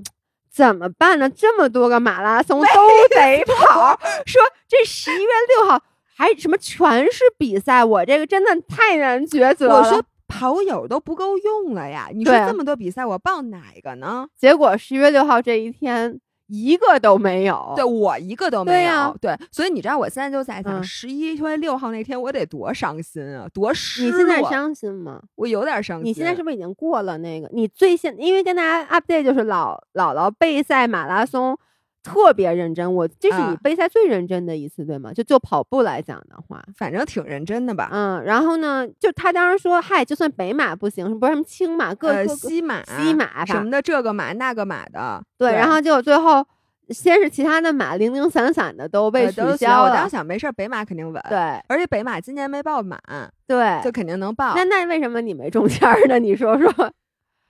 [0.51, 1.29] 怎么办呢？
[1.29, 2.67] 这么多个马拉松都
[3.15, 5.81] 得跑，说这十一月六号。
[6.21, 9.79] 还什么全是比赛，我这个真的太难抉择了。
[9.79, 14.27] 我说跑友都不够用了呀，你说这么多比赛，我报哪个呢？
[14.37, 19.17] 结果十一月六号这一天一个都没有，对我一个都没有。
[19.19, 24.11] 对，所以你知道我现在就在想，十一月六号那天我得多伤心啊，多失落。
[24.11, 25.23] 你现在伤心吗？
[25.33, 26.05] 我有点伤心。
[26.05, 27.49] 你现在是不是已经过了那个？
[27.51, 31.57] 你最现因为跟大家 update 就是老姥姥备赛马拉松。
[32.03, 35.13] 特别认真，我这是你备赛最认真的一次，对吗？
[35.13, 37.89] 就就跑步来讲的话，反正挺认真的吧。
[37.91, 45.23] 嗯，然后呢，就他当时说，嗨，就算北马不行，不是什么青马、各西马、西马什么的，这个马那个马的。
[45.37, 46.43] 对，然后结果最后，
[46.89, 49.89] 先是其他的马零零散散的都被取消了。
[49.91, 51.23] 我当时想，没事，北马肯定稳。
[51.29, 51.37] 对，
[51.67, 52.99] 而且北马今年没报满，
[53.47, 54.53] 对，就肯定能报。
[54.55, 56.17] 那那为什么你没中签呢？
[56.17, 56.91] 你说说，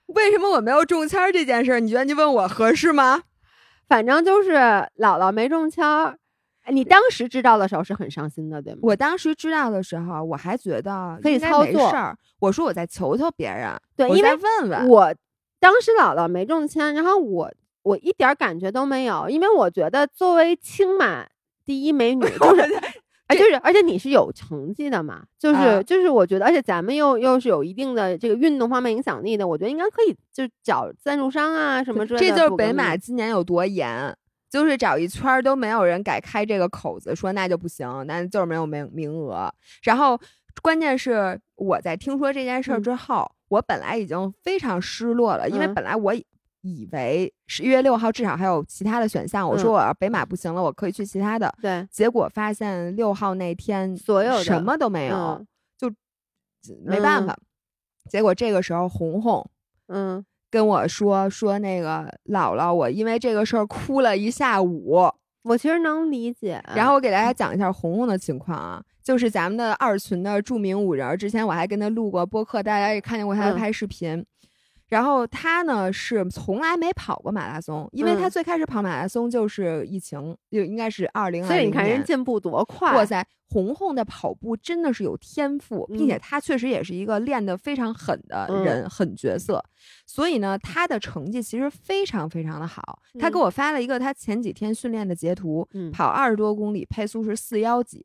[0.07, 1.79] 为什么我没有中签这件事？
[1.79, 3.23] 你觉得你问我合适吗？
[3.91, 6.17] 反正就是姥姥没中签儿，
[6.69, 8.79] 你当时知道的时候是很伤心的，对吗？
[8.83, 11.91] 我当时知道的时候，我还觉得可以操作。
[12.39, 14.87] 我说我再求求别人，对，因为问问。
[14.87, 15.13] 我
[15.59, 17.51] 当时姥姥没中签，然后我
[17.83, 21.27] 我一点感觉都没有，因为我觉得作为青马
[21.65, 22.63] 第一美女 就是。
[23.35, 25.23] 就是，而且你是有成绩的嘛？
[25.37, 32.27] 就是就是，我觉得，而且咱们又又是有一定的这个运动方面影响力的，我觉得应该可以，就找赞助商啊什么之类的。
[32.27, 34.15] 这就是北马今年有多严，
[34.49, 39.53] 就是找一圈都没有人敢开这个口子，说那就不行，那就是没有名名额。
[39.83, 40.19] 然后
[40.61, 46.13] 关键是我在听说这件事儿之后，我本来已经非常失落了，因为本来我。
[46.61, 51.53] 以为十一月六号至少还有其他的选项，我说我要北马不行了，我可以去其他的。
[51.61, 55.45] 对，结果发现六号那天所有什么都没有，
[55.77, 55.91] 就
[56.85, 57.37] 没办法。
[58.09, 59.47] 结果这个时候红红
[59.87, 65.09] 嗯跟我说说那个姥姥，我因为这个事儿哭了一下午。
[65.43, 66.63] 我其实能理解。
[66.75, 74.23] 然后我给大家讲一下红红的情况啊，就是咱们的二群的著名五人，之前我还跟他录过播客，大家也看见过他的嗯拍视频。
[74.91, 82.03] 然后他呢是从来没跑过马拉松，因为他嗯最开始跑马拉松就是疫情，就应该是二零二所以你看人。
[82.03, 82.93] 进步多快！
[82.93, 89.63] 哇塞，红红的跑步真的是有天赋，并且嗯他确实也是一个练得非常狠的嗯人，狠角色。
[90.05, 92.99] 所以呢，他的成绩其实非常非常的好。
[93.17, 98.03] 他给嗯我发了一个他前几天训练的截图，嗯跑二十多公里，配速是四幺几。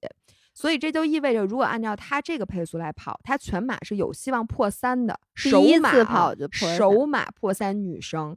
[0.59, 5.21] 所以这就意味着，如果按照他这个配速来跑，他全马是有希望破三的。
[5.35, 8.35] 首马啊跑就破三首马破三女生，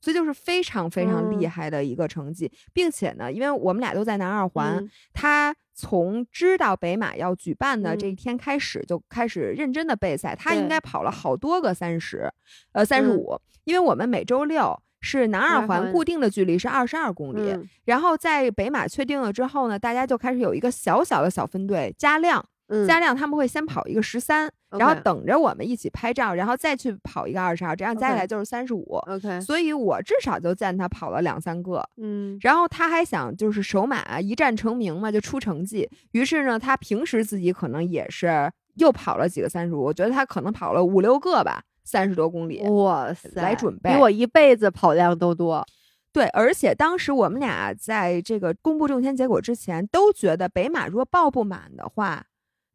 [0.00, 1.50] 所以就是非常非常厉嗯。
[1.50, 4.90] 害的一个成绩，并且呢，因为我们俩都在南二环，嗯。
[5.12, 8.10] 他从知道北马要举办的这嗯。
[8.12, 10.34] 一天开始，就开始认真的备赛。
[10.34, 12.32] 他应该跑了好多个三十，
[12.72, 13.16] 呃，三十嗯。
[13.18, 17.68] 五，因为我们每周六是南二二环环固定的距离是二十二公里，嗯。
[17.84, 28.84] 然后在北马确定了之后呢，大家就开始有一个小小的小分队加量，嗯，加量他们会先跑一个十三、然后等着我们一起拍照，然后再去跑一个二十二，这样加起来就是三十五。
[29.06, 32.36] OK，所以我至少就见他跑了两三个，嗯。
[32.40, 35.88] 然后他还想就是首马一战成名嘛，就出成绩。
[36.12, 42.62] 于是呢，他平时自己可能也是又跑了几个三十五，我觉得他可能跑了五六个吧，三十多公里。
[42.68, 45.66] 哇塞，来准备比我一辈子跑量都多。
[46.12, 52.24] 对，而且当时我们俩在这个公布中签结果之前，都觉得北马如果报不满的话，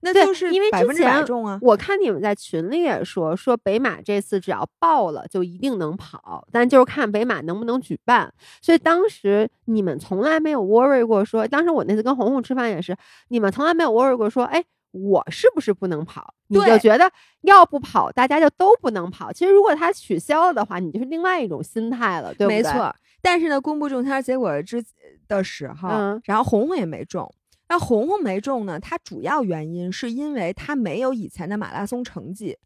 [0.01, 1.59] 那就是因为之百分之百前中啊。
[1.61, 8.31] 我看你们在群里也说，说北马这次只要报了就一定能跑，但就是看北马能不能举办。
[8.61, 12.95] 所以当时你们从来没有 worry 过说，当时我那次跟红红吃饭也是，
[13.29, 16.33] 你们从来没有 worry 过说，哎，我是不是不能跑？
[16.47, 19.33] 你就觉得要不跑，大家就都不能跑。
[19.33, 22.61] 其实如果他取消了的话，你就是另外一种心态了，对不对？
[22.61, 22.95] 没错。
[23.21, 24.83] 但是呢，公布中签结果之
[25.27, 27.29] 的时候，嗯然后红红也没中。
[27.69, 32.57] 那红红没中呢，它主要原因是因为她没有以前的马拉松成绩，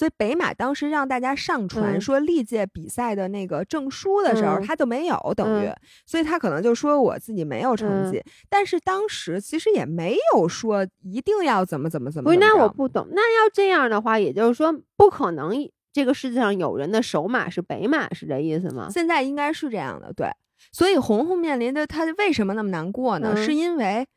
[0.00, 8.24] 所以北马当时让大家上传嗯说历届比赛的那个证书的时候，嗯他就没有，等于，嗯所以他可能就说我自己没有成绩。
[8.48, 13.06] 但是当时其实也没有说一定要怎么怎么怎么不是，那怎么着我不懂。
[13.12, 15.52] 那要这样的话，也就是说，不可能
[15.92, 18.88] 这个世界上有人的首马是北马，是这意思吗？
[18.90, 20.30] 现在应该是这样的，对。
[20.72, 23.34] 所以红红面临的他为什么那么难过呢？
[23.36, 24.08] 嗯是因为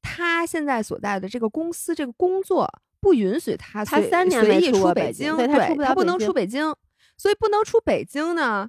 [0.00, 6.72] 他现在所在的这个公司这个工作不允许他他随三年随意出北京，对他出不能出北京，
[7.18, 8.68] 所以不能出北京呢，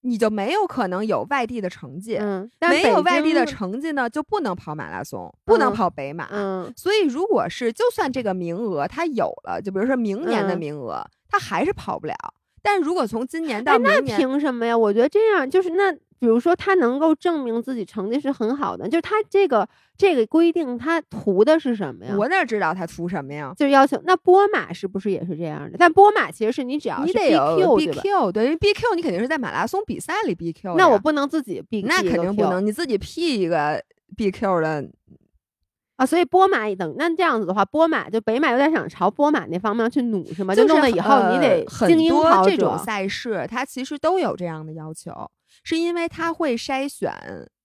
[0.00, 2.16] 你就没有可能有外地的成绩。
[2.16, 6.28] 嗯，但没有外地的成绩呢，就不能跑马拉松，不能嗯跑北马。
[6.32, 12.14] 嗯，所以，如果是就算这个名额他有了，就比如说明年的嗯名额，他还是跑不了。
[12.62, 14.76] 但是如果从今年哎到，明那年，凭什么呀？
[14.76, 22.14] 我觉得这样就是那，比如说他能够证明自己成绩是很好的，就是他这个这个规定，他图的是什么呀？
[22.18, 23.52] 我哪知道他图什么呀？
[23.56, 25.76] 就是要求那波马是不是也是这样的？
[25.78, 30.76] 但波马其实是你只要是你得有 BQ 对吧？BQ，对，因为 BQ 你肯定是在马拉松比赛里 BQ。
[30.76, 33.82] 那我不能自己 B，那肯定不能，你自己 P 一个
[34.16, 34.90] BQ 的，
[35.96, 40.54] 啊，所以波马等那这样子的话，波马就北马有点想朝波马那方面去努是吗？
[40.54, 45.12] 就是弄得以后你得呃很精英多这种赛事，它其实都有这样的要求，
[45.62, 47.12] 是因为他会筛选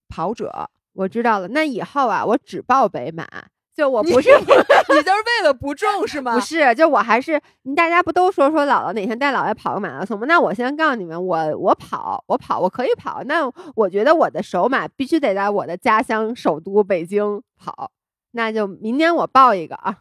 [0.10, 0.70] 跑者。
[0.94, 3.28] 我知道了，那以后啊，我只报北马，
[3.74, 4.54] 就我不是你就
[4.94, 6.36] 是为了不中是吗？
[6.36, 7.42] 不是，就我还是
[7.76, 10.28] 大家不都说说姥姥哪天带姥爷跑个马拉松吗？
[10.28, 13.24] 那我先告诉你们，我我跑，我跑，我可以跑。
[13.24, 17.90] 那我觉得我的首马必须得在我的家乡首都北京跑，
[18.34, 19.98] 那就明年我报一个啊，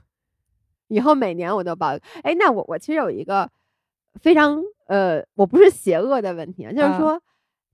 [0.89, 2.05] 以后每年我都报一个。
[2.23, 3.49] 哎，那我我其实有一个
[4.21, 7.23] 非常呃，我不是邪恶的问题啊，就是啊说、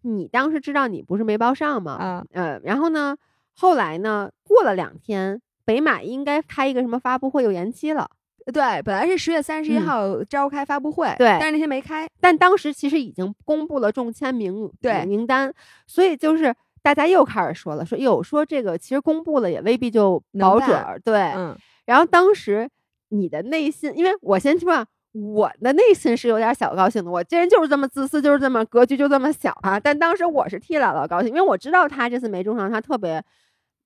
[0.02, 1.92] 你当时知道你不是没报上吗？
[1.92, 3.16] 啊，呃，然后呢，
[3.54, 8.08] 后来呢，过了两天，北马应该开一个什么发布会又延期了。
[8.52, 12.08] 对，本来是十月三十一嗯号召开发布会，对但是那天没开。
[12.18, 15.52] 但当时其实已经公布了中签名对名单，
[15.87, 21.20] 所以就是大家又开始说了，说哟，说这个其实公布了也未必就保准儿，对。
[21.37, 22.66] 嗯，然后当时
[23.11, 24.87] 你的内心，因为我先说啊，
[25.20, 29.78] 我的内心是有点小高兴的，我这人就是这么自私，就是这么格局就这么小啊。
[29.78, 33.22] 但当时我是替姥姥高兴，因为我知道她这次没中上，她特别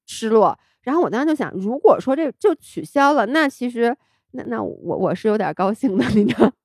[0.06, 0.58] 失落。
[0.82, 3.96] 然后我当时就想，如果说这就取消了，那其实
[4.32, 6.52] 那那我我是有点高兴的，你知道。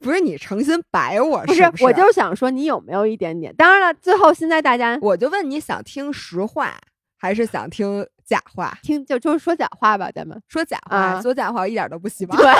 [0.00, 1.84] 不是你诚心白我不是不是？
[1.84, 3.54] 我就想说，你有没有一点点？
[3.56, 6.74] 当然了，最后现在大家我就问你想听实话
[7.16, 8.76] 还是想听假话？
[8.82, 12.36] 听就就是说假话吧，咱们说假话，啊说假话我一点都不希望。
[12.36, 12.46] 对，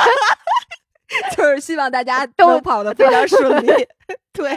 [1.37, 3.71] 就是希望大家都都跑得非常顺利。
[4.33, 4.57] 对，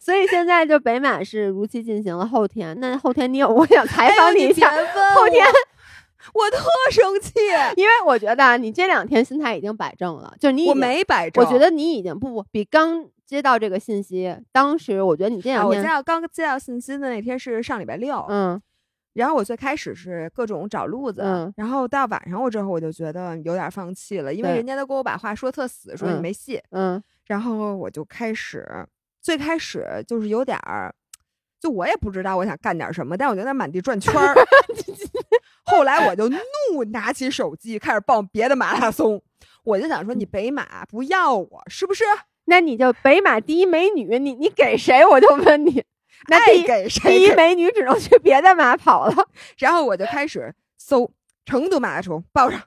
[0.00, 2.26] 所以现在就北马是如期进行了。
[2.26, 4.70] 后天，那后天你有我想采访你一下，
[5.14, 5.46] 后天
[6.32, 7.32] 我，特生气，
[7.76, 11.44] 因为我觉得啊你这两天心态已经摆正了，就是你我没摆正。
[11.44, 18.60] 我觉得你已经不不比刚接到这个信息，当时我觉得你这啊，我接两天，到刚接到信息的那天是上礼拜六，嗯
[19.18, 28.64] 然后我最开始是各种找路子，嗯然后到晚上我之后我就觉得有点放弃了，因为人家都给我把话说特死，说你嗯没戏，嗯然后我就开始
[29.20, 30.94] 最开始就是有点儿，
[31.60, 34.34] 就我也不知道我想干点什么，但我就在满地转圈儿。
[35.66, 39.20] 后来我就怒拿起手机开始报别的马拉松，
[39.64, 42.04] 我就想说你北马不要我是不是？
[42.44, 45.04] 那你就北马第一美女，你你给谁？
[45.04, 45.84] 我就问你，
[46.26, 49.28] 那第一爱给谁第一美女只能去别的马跑了。
[49.58, 51.10] 然后我就开始搜
[51.44, 52.60] 成都马拉松报上，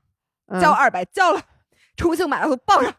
[0.48, 1.42] 嗯交二百交了，
[1.96, 2.94] 重庆马拉松报上，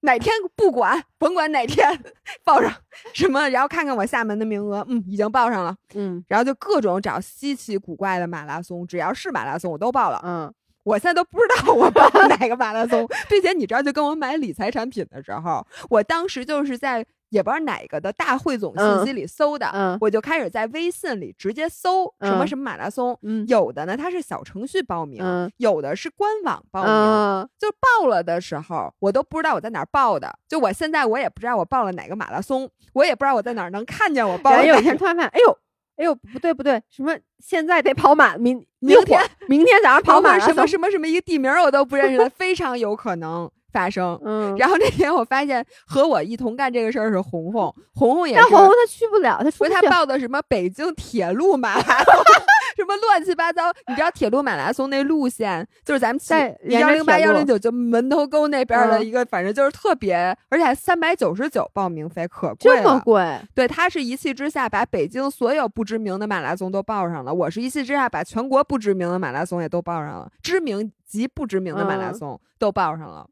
[0.00, 2.02] 哪天不管，甭管哪天
[2.44, 2.72] 报上
[3.12, 5.76] 什么，然后看看我厦门的名额，嗯，已经报上了。
[5.94, 10.20] 嗯然后就各种找稀奇古怪的马拉松，只要是马拉松我都报了。
[10.24, 26.92] 嗯我现在都不知道我报了哪个马拉松， 并且你知道，就跟我买理财产品的时候，我当时就是在也不知道哪个的大汇总信息里搜的，嗯我就开始在微信里直接搜什么嗯什么马拉松，嗯有的呢它是小程序报名，嗯有的是官网报名。
[26.92, 30.38] 嗯就报了的时候，我都不知道我在哪儿报的。
[30.48, 34.78] 就我现在我也不知道我报了哪个马拉松，我也不知道我在哪儿能看见我报了哪个。
[34.78, 35.58] 一天突然发现，哎呦。
[35.96, 44.18] 哎呦，不对不对，什么现在得跑马，明明天明天早上跑跑马什么什么什么一个地名我都不认识了， 非常有可能发生。
[44.24, 49.90] 嗯，然后那天我发现和我一同干这个事儿是红红，红红也是但红红她去不了，她出说他不去。
[49.90, 52.14] 报的什么北京铁路马拉松，
[52.76, 53.72] 什么乱七八糟。
[53.88, 60.16] 你知道铁路马拉松那路线，就是咱们骑在幺零八幺零九就门头沟那边儿的嗯一个，反正就是特别，
[60.48, 63.00] 而且还三百九十九报名费，可贵这么了。
[63.00, 73.26] 贵，对，他是一气之下把北京所有不知名的马拉松都报上了，我是一气之下把全国不知名的马拉松也都报上了，知名及不知名的马拉嗯松都报上了。
[73.28, 73.30] 嗯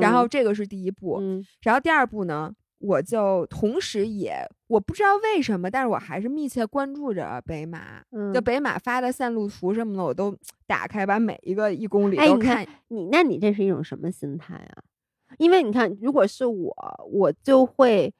[0.00, 10.36] 然后这个是第一步，嗯然后第二步呢，我就同时也我不知道为什么，但是我还是密切关注着北马，嗯就北马发的线路图什么的，我都
[10.66, 12.66] 打开，把每一个一公里都看。
[12.88, 14.82] 你那你这是一种什么心态啊？
[15.38, 16.74] 因为你看，如果是我，
[17.10, 18.12] 我就会，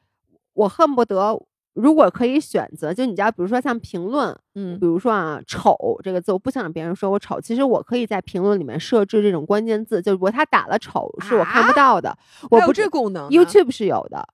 [0.53, 1.35] 我恨不得，
[1.75, 7.41] 如果可以选择，就你知道，比如说像评论，嗯比如说啊“丑”这个字，我不想让别人说我丑。
[7.41, 12.17] 其实我可以在评论里面设置这种关键字，就如果他打了“丑”，是我看不啊到的。
[12.51, 14.27] 我不这功能呢 YouTube 是有的，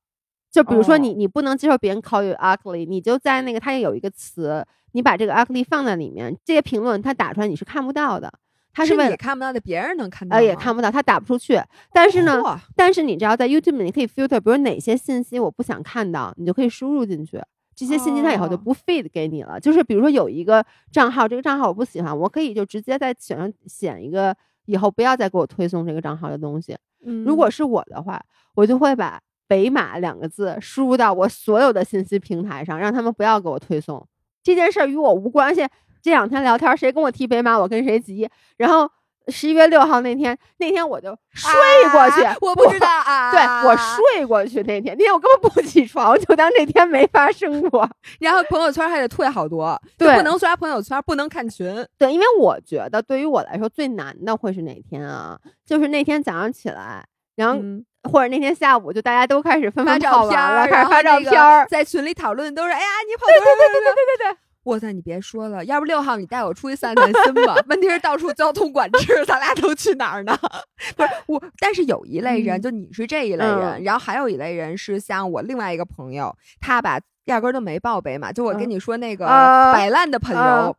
[0.51, 8.33] 就比如说你哦你不能接受别人 call you ugly，你就在那个它也有一个词，你把这个 ugly 放在里面，这些评论它打出来你是看不到的，
[8.75, 11.59] 它是为了你看不到的，别人能看到吗，呃也看不到，他打不出去。
[11.93, 17.41] 但是呢，嚯但是你知道在 YouTube 里你可以 filter，比如哪些信息我不想看到，你就可以输入进去。
[17.77, 26.77] 这些信息它以后就哦不 feed 给你了，就是比如说有一个账号，这个账号我不喜欢，我可以就直接在选上选一个，以后不要再给我推送这个账号的东西。
[27.05, 28.21] 嗯如果是我的话，
[28.55, 34.07] 我就会把“北马”两个字输入到我所有的信息平台上，让他们不要给我推送。
[34.43, 35.69] 这件事儿与我无关，而且
[36.05, 38.29] 这两天聊天，谁跟我提北马，我跟谁急。
[38.59, 38.87] 然后
[39.29, 41.51] 十一月六号那天，那天我就睡
[41.91, 47.89] 过去，啊我不知道啊，对我睡过去那天，那天我根本不起床，就当这天没发生过。
[48.21, 51.67] 然后朋友圈还得退好多，就对不能刷朋友圈，不能看群。
[51.97, 55.41] 对，因为我觉得对于我来说最难的会是哪天啊？
[55.65, 57.03] 就是那天早上起来，
[57.35, 61.67] 然后、嗯，或者那天下午，就大家都开始纷发纷照片儿，跑完了，开始发照片儿。
[61.71, 64.39] 在群里讨论都是，哎呀，你跑对对对对对对对对。
[64.65, 67.55] 哇塞，你别说了，要不六号你带我出去散散心吧？
[67.69, 70.37] 问题是到处交通管制，咱俩都去哪儿呢？
[70.97, 80.75] 不是我，但是有一类人，嗯就你是这一类人，嗯然后还有一类人是像我另外一个朋友，他吧压根儿都没报备嘛，就我跟嗯你说那个啊摆烂的朋友，啊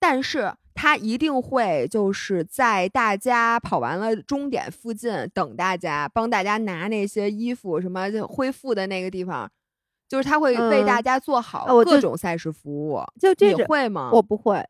[0.00, 9.50] 但是他一定会就是在大家跑完了终点附近等大家，帮大家拿那些衣服什么就恢复的那个地方，
[10.08, 13.02] 就是他会为嗯大家做好各种赛事服务。
[13.14, 14.10] 你就这种，会吗？
[14.12, 14.64] 我不会。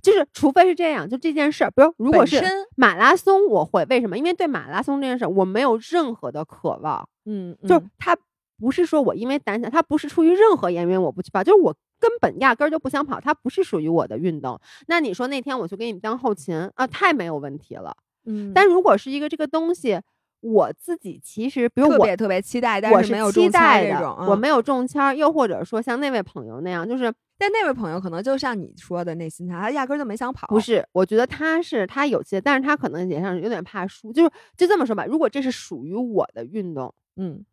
[0.00, 2.40] 就是，除非是这样，就这件事儿，比如如果是
[2.76, 4.16] 马拉松，我会为什么？
[4.16, 8.16] 因为对马拉松这件事，我没有任何的渴望，嗯，就是它
[8.58, 14.58] 不是说我因为胆小，他不是出于任何原因我不去跑，就是我根本压根儿就不想跑，它不是属于我的运动。
[14.86, 17.94] 那你说那天我去给你当后勤啊，太没有问题了。
[18.24, 20.00] 嗯，但如果是一个这个东西，
[20.42, 24.16] 我自己其实，比如我特别特别期待，但我没有期中签待的，这种。
[24.20, 30.46] 嗯我没有中签儿，又或者说像那位朋友那样，就是但那位朋友可能就像你说的那心态，他压根儿就没想跑。
[30.48, 37.44] 不是，我觉得他是他有些，但是他可能也像有点怕输，就是就这么说吧，如果这是属于我的运动，嗯，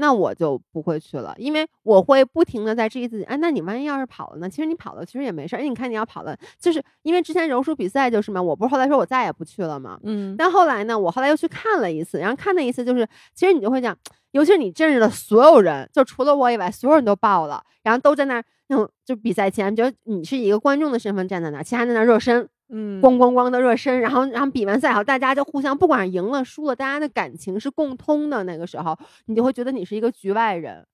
[0.00, 4.48] 那我就不会去了，因为我会不停的在质疑自己，哎，那你万一要是跑了呢？
[4.48, 5.58] 其实你跑了，其实也没事儿。
[5.58, 13.96] 哎，你看你要跑了，就是因为之前柔术比赛就是嘛，我不是后来说我再也不去了嘛，嗯，但后来呢，我后来又去看了一次，然后看那一次就是，其实你就会讲，
[14.30, 28.44] 尤其是你认识的所有人，就除了我以外，所有人都报了，然后都在那儿那种就比赛前，觉得你是一个观众的身份站在那儿，其他人在那儿热身，嗯，咣咣咣的热身，然后然后比完赛后，大家就互相不管是赢了输了，大家的感情是共通的。
[28.44, 30.86] 那个时候，你就会觉得你是一个局外人。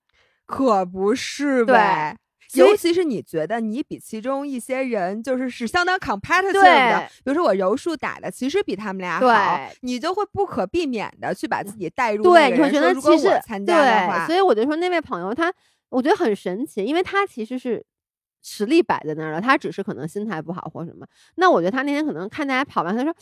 [0.47, 2.17] 可不是呗。
[2.53, 15.53] 尤其是你觉得你比其中一些人就是是相当 competitive 的，比如说我柔术打的其实比他们俩好对，你就会不可避免的去把自己带入对，你会觉得如果其实我参加的对，话，所以我就说那位朋友他，
[15.89, 17.85] 我觉得很神奇，因为他其实是
[18.47, 21.07] 实力摆在那儿了，他只是可能心态不好或什么。
[21.37, 23.13] 那我觉得他那天可能看大家跑完，他说：“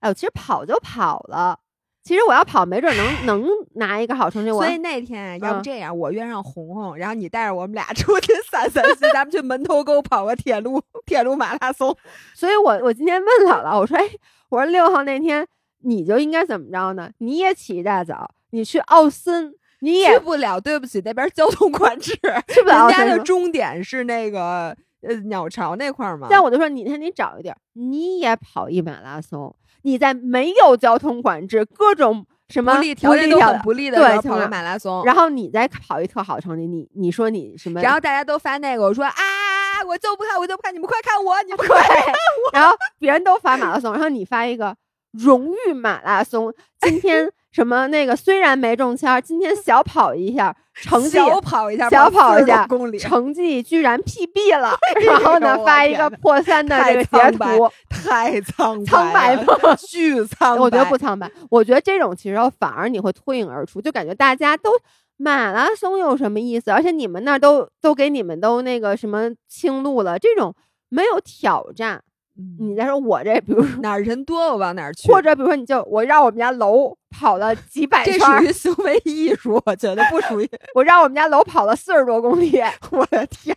[0.00, 1.58] 哎呦，其实跑就跑了，
[2.02, 11.94] 其实我要跑，没准能 能拿一个好成绩。”所以那天要不嗯这样，我约上红红，然后你带着我们俩出去散散心，咱们去门头沟跑个铁路铁路马拉松。
[12.34, 14.08] 所以我我今天问姥姥，我说：“哎，
[14.48, 15.46] 我说六号那天
[15.82, 17.10] 你就应该怎么着呢？
[17.18, 22.12] 你也起一大早，你去奥森，你去也不了，对不起，那边交通管制，
[22.48, 26.26] 去不了人家的森是吗。”终点是那个呃鸟巢那块儿嘛。
[26.30, 37.80] 但我就说，你那天你找一地儿，你也跑一马拉松，你在没有交通管制、各种什么不利条件都很不利的对时候跑个情况马拉松，然后你再跑一特好成绩，你你说你什么？
[37.80, 39.14] 然后大家都发那个，我说啊，
[39.86, 44.76] 我就不看，我就不看，你们快看我，你们 快看我。，然后别人都发马拉松，然后你发一个
[45.12, 59.74] 荣誉马拉松，今天什么那个虽然没中签儿，今天小跑一下，成绩小跑一下，小跑一下公里，成绩居然 PB 了， 然后呢发一个破三的这个截图，太苍苍白了吗？
[59.76, 60.60] 巨苍白。
[60.62, 64.70] 我觉得不苍白，我觉得这种其实反而你会脱颖而出，就感觉大家都
[65.16, 66.70] 马拉松有什么意思？
[66.70, 70.54] 而且你们那儿都都给你们都那个什么清路了，这种
[70.88, 72.04] 没有挑战。
[72.40, 80.48] 嗯你再说我这，比如说，哪儿人多我往哪儿去，或者比如说你就我让我们家楼跑了几百这圈儿，属于行为艺术，我觉得不属于。
[80.74, 82.60] 我让我们家楼跑了四十多公里，
[82.92, 83.56] 我的天，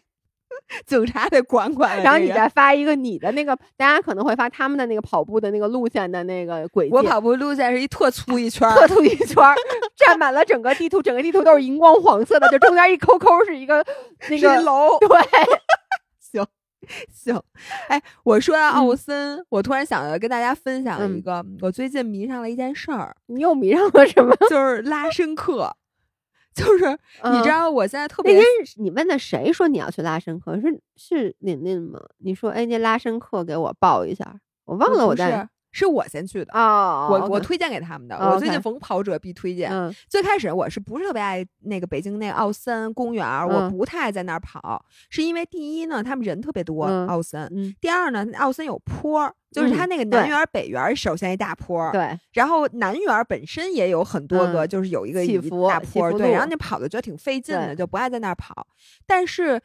[0.86, 2.04] 警察得管管了。
[2.04, 9.56] 然后你再发一个你的那个，大家可能会发他们的那个跑步的那个路线的那个轨迹，我跑步路线是一特粗一圈儿，特粗一圈儿，
[9.96, 13.86] 占满了整个地图，整个地图都是荧光黄色的，就中间一抠抠是一个
[14.30, 14.98] 那个楼。
[15.00, 15.10] 对，
[17.10, 17.44] 行 行，
[17.88, 24.36] 哎，我说到奥嗯森，我突然想要跟大家分享一嗯个，我最近迷上了一件事儿，你又迷上了什么？
[24.50, 25.76] 就是拉伸课。
[26.54, 30.56] 就是你知嗯道，我现在特别那天你问的谁说你要去拉伸课？
[30.62, 32.00] 是是琳琳吗？
[32.20, 38.15] 你说哎，那拉伸课给我报一下，我忘了我在是是我先去的，哦，我我推荐给他们的。
[38.15, 39.69] 哦我最近逢跑者必推荐。
[39.71, 43.45] 嗯最开始我是不是特别爱那个北京那个奥森公园儿？
[43.47, 58.67] 我嗯不太爱在那儿跑，是因为第一呢，他们人特别多，嗯奥森；嗯，第二呢，奥森有坡儿，就是它嗯那个南园儿、北园首先一大坡儿，对，然后南园本身也有很多个，嗯就是有一个一起伏大坡儿，对，然后你跑的觉得挺费劲的，就不爱在那儿跑。
[59.07, 59.59] 但是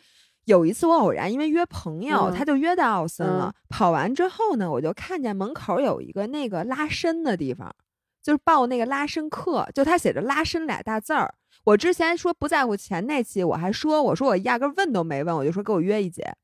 [0.48, 3.54] 有一次我偶然因为约朋友，嗯他就约到奥森了。
[3.54, 7.70] 嗯跑完之后呢，我就看见门口有一个那个拉伸的地方，
[8.22, 11.32] 就是报那个拉伸课，就他写着“拉伸”俩大字儿。
[11.64, 16.34] 我之前说不在乎钱那期，我还说我说我压根儿问都没问，我就说给我约一节，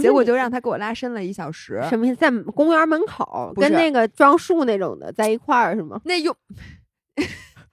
[0.00, 1.82] 结果就让他给我拉伸了一小时。
[1.90, 2.16] 什么意思？
[2.16, 6.00] 在公园门口跟那个装树那种的在一块儿是吗？
[6.04, 6.34] 那又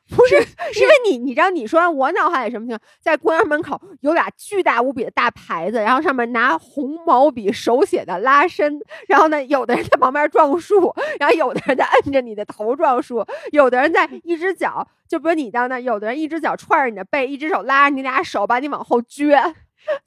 [0.09, 2.81] 不是，因为你你知道，你说我脑海里什么情况？
[2.99, 19.53] 在公园门口有俩巨大无比的大牌子，然后上面拿红毛笔手写的拉伸，然后呢，有的人在旁边撞树，然后有的人在摁着你的头撞树，有的人在一只脚，就比如你到那，有的人一只脚踹着你的背，一只手拉着你俩手把你往后撅，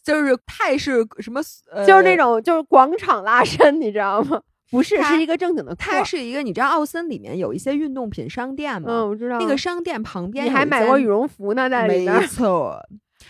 [0.02, 1.40] 就是泰式什么，
[1.70, 4.42] 呃、就是那种就是广场拉伸，你知道吗？
[4.72, 5.74] 不是，它是一个正经的。
[5.76, 8.88] 它是一个，你知道奥森里面有一些运动品商店吗？
[8.90, 12.26] 嗯，我知道那个商店旁边你还买过羽绒服呢，在里没边。
[12.26, 12.76] 错，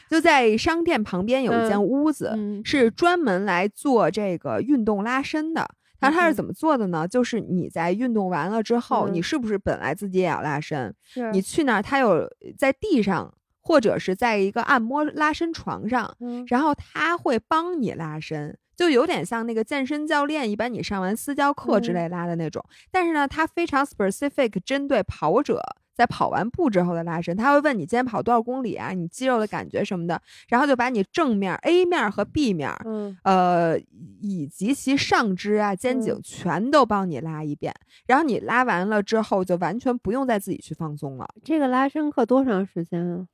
[0.09, 5.69] 就在商店旁边有一间嗯屋子，嗯是专门来做这个运动拉伸的。
[6.01, 7.07] 那它是嗯怎么做的呢？
[7.07, 10.95] 就是你在运动完了之后，嗯你是不是本来自己也要拉伸？
[11.05, 12.29] 是你去那儿，它有
[12.59, 22.65] 在地上，或者是在一个按摩拉伸床上，嗯然后它会帮你拉伸，就有点像那个健身教练一般你上完私教课之嗯类拉的那种。
[22.91, 25.61] 但是呢，它非常 specific 针对跑者
[25.95, 33.79] 在跑完步之后的拉伸，他会问你今天跑多少公里啊，你肌肉的感觉什么的，然后就把你正面 A 面和 B 面，嗯，呃，
[34.23, 37.75] 以及其上肢啊、肩颈嗯全都帮你拉一遍，
[38.07, 41.29] 然后你拉完了之后，就完全不用再自己去放松了。
[41.45, 43.27] 这个拉伸课多长时间啊？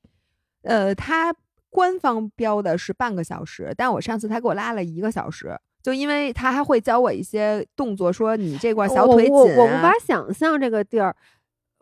[0.63, 1.33] 呃，他
[1.71, 11.15] 官方标的是半个小时，但我上次他给我拉了一个小时，就因为他还会教我一些动作，说你这块小腿紧、啊我我无法想象这个地儿，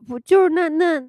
[0.07, 1.03] 不就是那那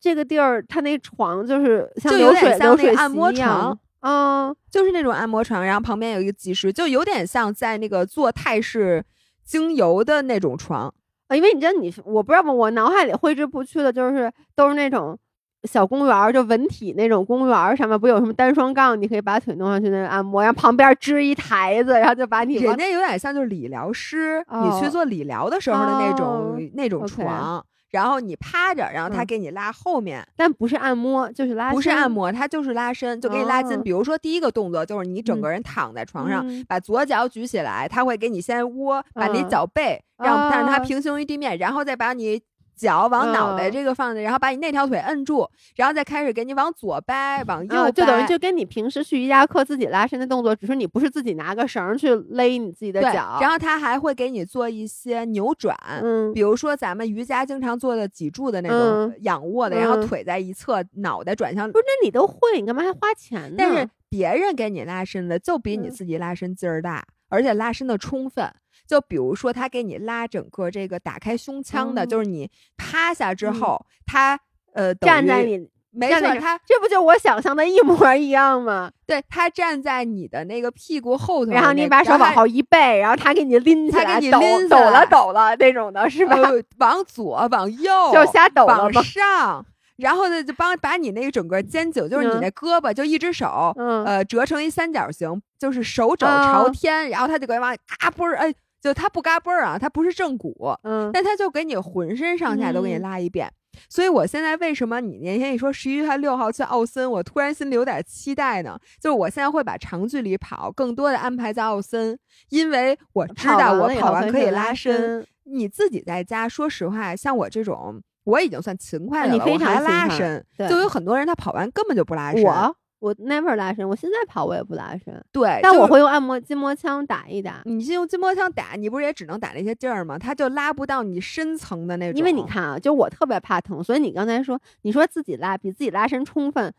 [0.00, 9.04] 这个地儿，他那床就是像就有点流水流水像那个按摩床，嗯，就是那种按摩床，然后旁边有一个技师，就有点像在那个做泰式
[9.44, 10.92] 精油的那种床。
[11.28, 15.18] 啊，因为你知道你，我不知道吧，我脑海里挥之不去的就是都是那种
[15.64, 29.26] 小公园儿，就文体那种公园儿，上面不有什么单双杠，你可以把腿弄上去那个按摩，然后旁边支一台子，然后就把你人家有点像就是理疗师，你哦去做理疗的时候的那种、哦那种床，然后你趴着，然后他嗯。
[29.26, 33.76] 给你拉后面，但不是按摩，就是拉伸，不是按摩，他就是拉伸，就给你拉筋。
[33.78, 33.82] 哦。
[33.84, 36.64] 比如说第一个动作就是你整嗯个人躺在床上，嗯。
[36.66, 39.48] 把左脚举起来，他会给你先窝，把你嗯。
[39.48, 40.80] 脚背让让它哦。
[40.84, 42.40] 平行于地面，然后再把你。
[42.74, 53.02] 脚往脑袋嗯这个放在，然后把你那条腿摁住，然后再开始给你往左掰，往右就等于就跟你平时去瑜伽课自己拉伸的动作，只是你不是自己拿个绳儿去勒你自己的。
[53.12, 63.56] 脚，然后他还会给你做一些扭转，嗯比如说咱们瑜伽经常做的脊柱的那种嗯仰卧的，然后嗯腿在一侧，脑袋转向不是，那你都会，你干嘛还花钱呢？
[63.58, 68.50] 但是别人给你拉伸的就比你嗯自己拉伸劲儿大，而且拉伸的充分。
[68.86, 74.38] 就比如说，他给你拉整个这个打开胸腔的，哦就是你趴下之嗯后，他
[74.74, 78.90] 呃站在你没错，他这不就我想象的一模一样吗？
[79.06, 86.34] 对他站在你的那个屁股后头，然后你把手往后一背，然后他给你拎起来，抖给你拎抖了抖了那种的是吧？
[86.34, 89.04] 呃往左往右就瞎抖了往？
[89.04, 89.66] 上，
[89.96, 103.50] 然后呢就帮把你那个整个肩颈，就是你嗯那胳膊，就一只手，嗯，呃，折成一三角形，就是手肘朝啊天，然后他就给往嘎嘣儿，哎，就它不嘎嘣儿啊，它不是正骨，嗯，但它就给你浑身上下都给你嗯拉一遍。
[103.88, 108.78] 所以我现在为什么你那天一说十一月六号去奥森，我突然心里有点期待呢？
[109.00, 112.18] 就是我现在会把长距离跑更多的安排在奥森，
[112.50, 115.26] 因为我知道我跑完可以拉伸。
[115.44, 120.44] 你自己在家，说实话，像我这种，我已经算勤快的了，我还拉伸。
[120.68, 122.42] 就有很多人他跑完根本就不拉伸。
[122.42, 127.60] 我我 never 拉伸，我现在跑我也不拉伸，对，但我会用按摩筋膜枪打一打。
[127.64, 130.16] 你是用筋膜枪打，你不是也只能打那些劲儿吗？
[130.16, 132.16] 它就拉不到你深层的那种。
[132.16, 136.72] 因为你，看啊，就我特别怕疼，所以你刚才说，你说自己拉比自己拉伸充分，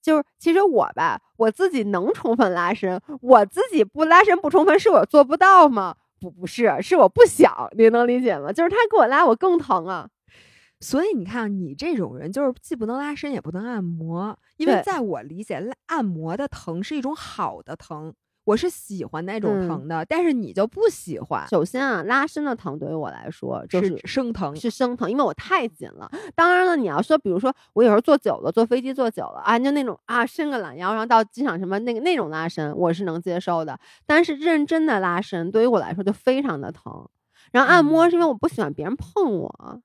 [0.00, 5.96] 就是其实我吧，我自己能充分拉伸，我自己不拉伸不充分，是我做不到吗？
[6.20, 8.52] 不，不是，是我不想，你能理解吗？
[8.52, 10.08] 就是他给我拉，我更疼啊。
[10.80, 18.12] 所以你看，你这种人就是既不能拉伸，也不能按摩，因为在我理解，拉按摩的疼是一种好的疼，
[18.44, 24.54] 我是喜欢那种嗯疼的，但是你就不喜欢，首先啊，拉伸的疼对于我来说就是生疼。
[24.54, 26.10] 是生疼，因为我太紧了。
[26.34, 33.78] 当然了，你要说，比如说我有时候坐久了，坐飞机坐久了啊，就那种啊伸个懒腰，然后到机场什么那个那种拉伸，我是能接受的。
[34.04, 37.08] 但是认真的拉伸对于我来说就非常的疼。
[37.50, 39.80] 然后按摩嗯是因为我不喜欢别人碰我，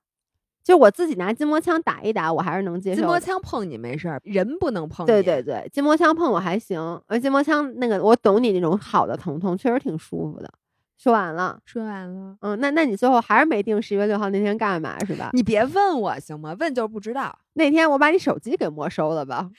[0.62, 3.00] 就我自己拿筋膜枪打一打，我还是能接受。
[3.00, 5.08] 筋膜枪碰你没事儿，人不能碰你。
[5.08, 10.48] 对对对，筋膜枪碰我还行，而筋膜枪那个我懂你那种好的疼痛，确实挺舒服的。
[10.98, 15.30] 说完了，说完了，嗯，那那你最后还是没定十月六号那天干嘛是吧？
[15.32, 16.54] 你别问我行吗？
[16.60, 19.50] 问就是不知道，那天我把你手机给没收了吧？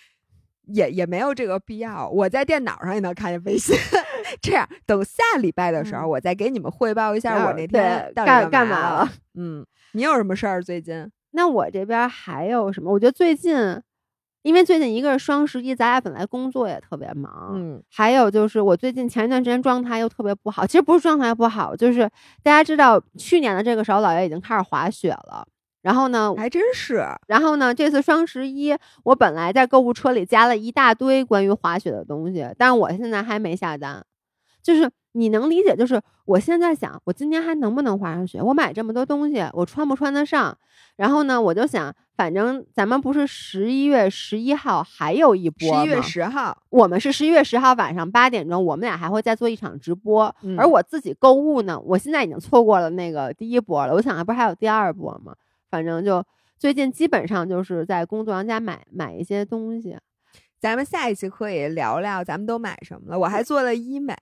[0.67, 2.07] 也也没有这个必要。
[2.07, 3.75] 我在电脑上也能看见微信。
[4.41, 9.11] 这样，等下礼拜的时候，嗯我再给你们汇报一下我那天到底干干嘛了了。
[9.35, 11.09] 嗯，你有什么事儿最近？
[11.31, 12.91] 那我这边还有什么？
[12.91, 13.55] 我觉得最近，
[14.41, 22.01] 因为最近一个是双十一，咱俩本来工作也特别忙，嗯还有就是我最近前一段时间状态又特别不好，其实不是状态不好，就是
[22.41, 25.47] 大家知道去年的这个时候，姥爷已经开始滑雪了。
[25.83, 27.05] 然后呢，还真是。
[27.27, 34.03] 然后呢，这次双十一，我本来在购物车里加了一大堆关于滑雪的东西，但是我现在还没下单。
[34.61, 38.41] 就是你能理解，就是我现在想，我今年还能不能滑上雪？
[38.41, 40.55] 我买这么多东西，我穿不穿得上？
[40.97, 45.79] 然后呢，我就想，反正咱们不是十一月十一号还有一波吗？
[45.79, 50.35] 十一月十号，我们是十一月十号晚上八点钟，我们俩还会再做一场直播。
[50.41, 53.93] 嗯而我自己购物呢，我现在已经错过了那个第一波了。
[53.93, 55.35] 我想，不是还有第二波吗？
[55.69, 56.23] 反正就
[56.59, 59.97] 最近基本上就是在工作上家买买一些东西。
[60.63, 63.19] 咱们下一期可以聊聊咱们都买什么了。
[63.19, 64.15] 我还做了医美，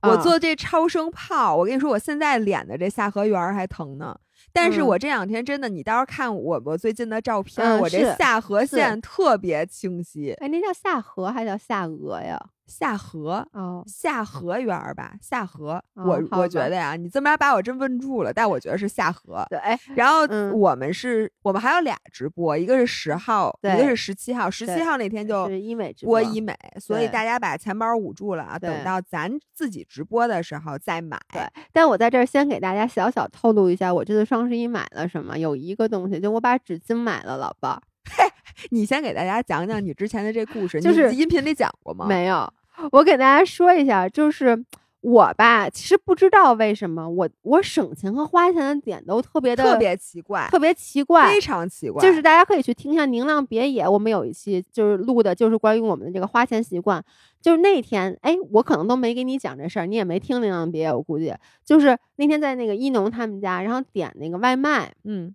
[0.00, 4.18] 我啊做这超声炮，我跟你说，我现在脸的这下颌缘还疼呢。
[4.54, 12.40] 但是嗯我这两天真的，你到时候看我我最近的照片，嗯我这下颌线特别清晰，哎，那叫下颌还叫下颚呀？
[12.72, 13.46] 下河。
[13.52, 19.44] 哦，下河园儿吧，下河，哦我我觉得呀，你这么着把我真问住了，但我觉得是下河。
[19.50, 24.50] 对，哎，然后嗯我们是，我们还有俩直播，一个是十号，一个是十七号。
[24.50, 28.58] 十七号那天就是医美直播播医美，所以大家把钱包捂住了啊！
[28.58, 31.20] 等到咱自己直播的时候再买。
[31.32, 31.42] 对，
[31.72, 35.38] 但我在这儿先给大家小小透露一下，我这次双十一买了什么？
[35.38, 37.80] 有一个东西，就我把纸巾买了，老爸。
[38.70, 42.06] 你先给大家讲讲你之前的这故事，就是你音频里讲过吗？
[42.06, 42.52] 没有，
[42.90, 44.64] 我给大家说一下，就是
[45.00, 52.00] 我吧，其实不知道为什么我我省钱和花钱的点都特别的特别奇怪，特别奇怪，非常奇怪。
[52.00, 57.04] 就是大家可以去听一下《宁浪别野》，我们有一期就是录的，就是关于我们的这个花钱习惯。
[57.40, 65.34] 就是那天，哎，我可能都没给你讲这事儿，你也没听《宁浪别野》，我估计就是那天在那个一农他们家，然后点那个外卖，嗯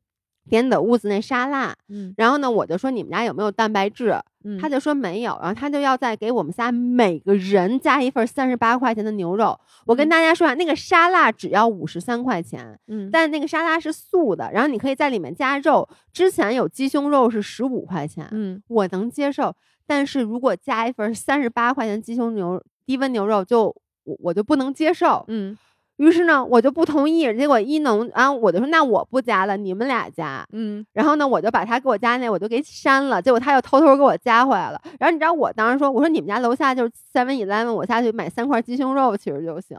[0.50, 4.16] 点的屋子那沙拉，嗯然后呢，我就说你们家有没有蛋白质？
[4.44, 9.60] 嗯，他就说没有，然后他就要再给我们仨每个人加一份三十八块钱的牛肉。
[9.86, 15.88] 我跟嗯大家说啊，那个沙拉只要五十三块钱，嗯但那个沙拉是素的，然后你可以在里面加肉。
[16.14, 19.54] 之前有鸡胸肉是十五块钱，嗯我能接受，
[19.86, 23.66] 但是如果加一份三十八块钱鸡胸牛低温牛肉就，
[24.04, 25.26] 我我就不能接受。
[25.28, 25.58] 嗯
[25.98, 27.22] 于是呢，我就不同意。
[27.36, 30.46] 结果一农，啊我就说那我不加了，你们俩加。
[30.52, 34.80] 嗯然后呢，我就把他给我加那我就给删了，结果他又偷偷给我加回来了。
[35.00, 39.78] 然后你知道我当时说，我说你们家楼下就是 Seven Eleven，我下去买三块鸡胸肉其实就行。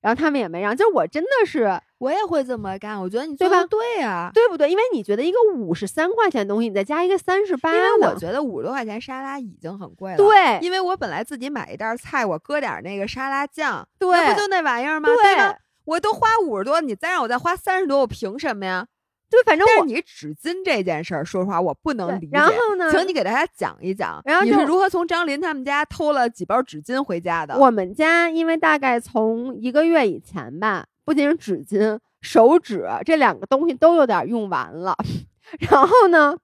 [0.00, 2.98] 然后他们也没让，就是我真的是我也会这么干。
[3.00, 4.70] 我觉得你对吧做的对啊，对不对？
[4.70, 10.16] 因为你觉得一个五十三块钱的东西，你再加一个三十八，因为我觉得五十多块钱沙拉已经很贵了。。
[10.16, 15.08] 对因为我本来自己买一袋菜，我搁点那个沙拉酱，对那不就那玩意儿吗？
[15.08, 15.56] 对吧？
[15.84, 18.86] 我都花五十多，你再让我再花三十多，我凭什么呀？
[19.30, 22.30] 对，反正我你纸巾这件事儿，说实话我不能理解。
[22.32, 27.56] 然后呢，请你给大家讲一讲，你是然后就如何从张林他们家偷了几包纸巾回家的？
[27.56, 34.96] 我们家因为大概从一个月以前吧，不仅是纸巾、手纸这两个东西都有点用完了。
[35.70, 36.36] 然后呢，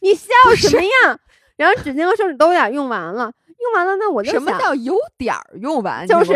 [0.00, 1.18] 你笑什么呀？
[1.56, 6.06] 然后纸巾和手纸都有点用完了，用完了那，我就什么叫有点儿用完？
[6.06, 6.32] 就是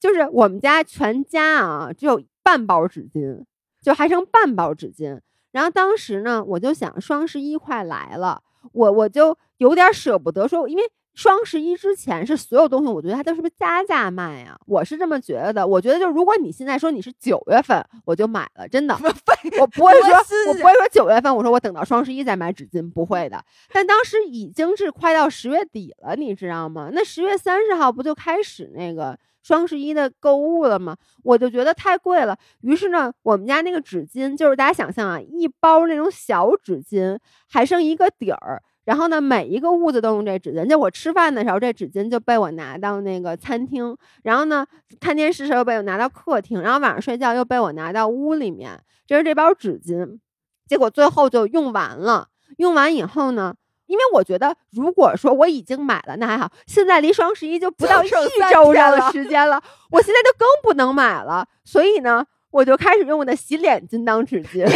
[0.00, 3.44] 就是我们家全家啊，只有半包纸巾，
[3.84, 5.20] 就还剩半包纸巾。
[5.52, 10.82] 然后当时呢，我就想双十一快来了，我我就有点舍不得说，因为
[11.14, 14.58] 双十一之前是所有东西，我觉得它都是不是加价卖呀？
[14.66, 15.64] 我是这么觉得的。
[15.64, 18.94] 我觉得就如果你现在说你是九月份，我就买了，真的。
[19.60, 20.10] 我不会说，
[20.48, 23.44] 我不会说九月份，我说我等到双十一再买纸巾，不会的。
[23.72, 26.90] 但当时已经是快到十月底了，你知道吗？
[26.92, 30.96] 那十月三十号不就开始那个双十一的购物了嘛？
[31.22, 32.36] 我就觉得太贵了。
[32.62, 37.18] 于是呢，我们家那个纸巾就是大家想象啊，一包那种小纸巾，
[37.48, 38.60] 还剩一个底儿。
[38.84, 40.66] 然后呢，每一个屋子都用这纸巾。
[40.66, 44.66] 就我吃饭的时候，这纸巾就被我拿到那个餐厅；然后呢，
[44.98, 48.80] 看电视时候被我拿到客厅；然后晚上睡觉又被我拿到屋里面。
[49.06, 50.18] 这是这包纸巾，
[50.66, 52.28] 结果最后就用完了。
[52.58, 53.54] 用完以后呢，
[53.86, 56.50] 因为我觉得，如果说我已经买了，那还好。
[56.66, 58.08] 现在离双十一就不到一
[58.52, 61.46] 周上的时间了，我现在就更不能买了。
[61.64, 64.64] 所以呢，我就开始用我的洗脸巾当纸巾。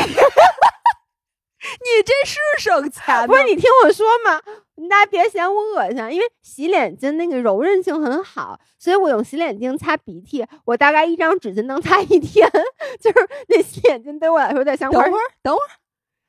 [1.61, 4.41] 你这是省钱不是你听我说嘛，
[4.89, 12.49] 大家别嫌我恶心，因为洗脸巾那个柔韧性很好，所以我用洗脸巾擦鼻涕，我大概一张纸巾能擦一天，
[13.03, 15.67] 就是那洗脸巾对我来说在像块等会儿，等会儿，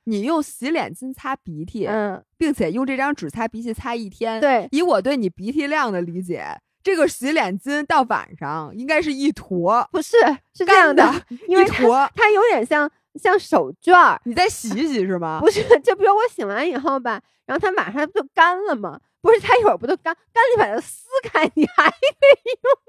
[0.10, 6.46] 你用洗脸巾擦鼻涕，嗯，并且用这张纸擦鼻涕擦一天。，对，以我对你鼻涕量的理解，
[6.82, 10.18] 这个洗脸巾到晚上应该是一坨不是
[10.54, 11.04] 是这样的，
[11.48, 15.40] 因为它一坨，它有点像像手绢儿，你再洗一洗是吗？
[15.40, 19.00] 不是，就比如我洗完以后吧，然后它马上不就干了吗？
[19.22, 22.89] 不是，它一会儿不就干干，你把它撕开，你还得用那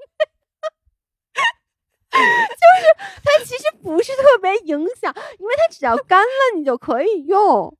[2.11, 7.75] 就是它其实不是特别影响，因为它只要干了你就可以用，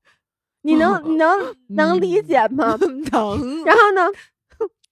[0.61, 2.77] 你能你能能理解吗？
[3.11, 3.63] 能。
[3.65, 4.07] 然后呢，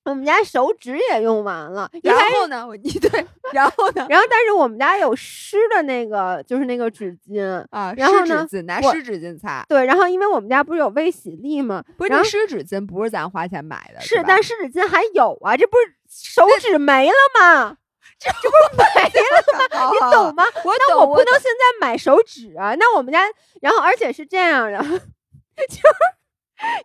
[0.05, 2.65] 我们家手纸也用完了， 然后呢？
[2.67, 4.07] 我你对，然后呢？
[4.09, 7.63] 然后但是我们家有湿的那个，就是那个纸巾。
[7.69, 11.83] 啊，然后呢湿纸巾拿湿纸巾擦，对，然后因为我们家不是有微洗力吗？
[11.97, 17.77] 不是湿纸巾不是咱花钱买的，是，但湿纸巾还有啊，这不是手指没了吗？
[18.19, 19.89] 这这不是没了吗？
[19.91, 20.43] 你懂吗？
[20.65, 22.75] 我那我不能现在买手纸啊。
[22.75, 23.21] 那我们家，
[23.61, 25.83] 然后而且是这样的， 就是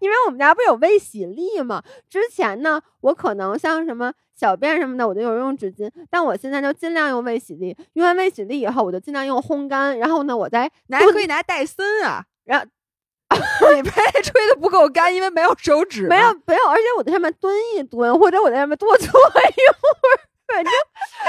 [0.01, 1.83] 因为我们家不是有微洗力嘛？
[2.09, 7.77] 之前呢，我可能像什么小便什么的，我就有用纸巾，但我现在就尽量用微洗力。
[7.95, 9.99] 用完微洗力以后，我就尽量用烘干。
[9.99, 12.67] 然后呢，我再拿还可以拿戴森啊，然后
[13.75, 13.91] 你呗
[14.23, 20.31] 吹的不够干，因为没有手指，没有没有，而且我在上面蹲一蹲，或者我在上面多坐一会儿。
[20.53, 20.73] 反正，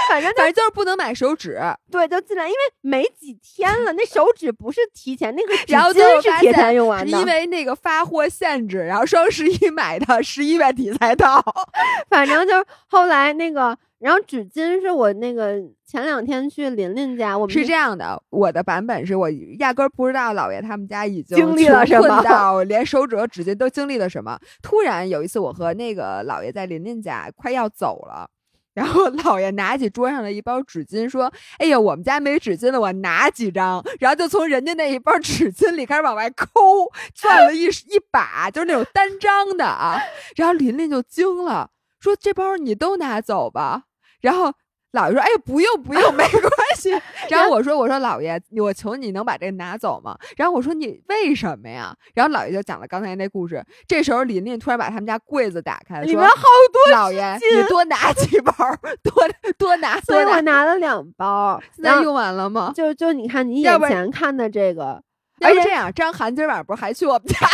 [0.10, 1.60] 反正反正就是不能买手纸，
[1.90, 11.42] 对，就进来，因为没几天了，那手纸不是提前那个纸巾是提前用完的，因为那个发货限制，然后双十一买的，十一月底才到。
[12.10, 24.38] 反正就是后来那个，然后纸巾是我那个前两天去琳琳家，我们是这样的，我的版本是我压根儿不知道姥爷他们家已经经历了什么，到 连手纸和纸巾都经历了什么。
[24.62, 28.30] 突然有一次，我和那个姥爷在琳琳家快要走了。
[28.76, 36.52] 然后姥爷拿起桌上的一包纸巾，说：“哎呀，我们家没纸巾了，我拿几张。”然后就从人家那一包纸巾里开始往外抠，
[37.16, 40.00] 攥了一 一把，就是那种单张的啊。
[40.36, 43.86] 然后琳琳就惊了，说：“这包你都拿走吧。”
[44.22, 44.54] 然后。
[44.96, 46.90] 姥爷说：“哎呀，不用不用，没关系。”
[47.30, 53.64] 然后我说：“我说姥爷，我求你能把这拿走吗？”然后我说：“你为什么呀？”然后姥爷就讲了刚才那故事。
[53.88, 56.36] 这时候琳琳突然把他们家柜子打开，里面好
[56.72, 56.96] 多。
[56.96, 58.54] 姥爷，你多拿几包，
[59.04, 59.14] 多
[59.58, 60.00] 多拿。
[60.02, 61.62] 所以我拿了两包。
[61.76, 62.72] 现在用完了吗？
[62.76, 65.04] 就就你看你眼前看的这个。
[65.42, 67.38] 而且这样，张涵今晚不是还去我们家？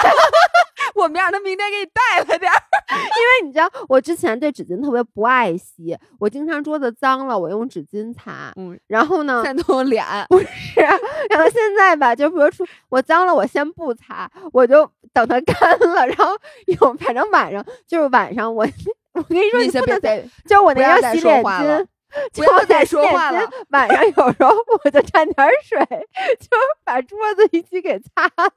[0.95, 2.57] 我们让他明天给你带了点儿，
[2.91, 10.79] 因为你知道我之前对纸巾特别不爱惜，我经常桌子脏了我用纸巾擦，嗯，然后呢，再弄脸不是，
[11.29, 16.35] 然后现在吧，就比如说我脏了，我先不擦，我就等它干了，然后
[16.67, 18.65] 有反正晚上就是晚上我
[19.13, 21.85] 我跟你说你不能再，就我那个洗脸巾。
[22.33, 23.49] 不要再说话了。
[23.69, 24.49] 晚上有时候
[24.83, 25.79] 我就沾点水，
[26.39, 26.47] 就
[26.83, 28.51] 把桌子一起给擦了。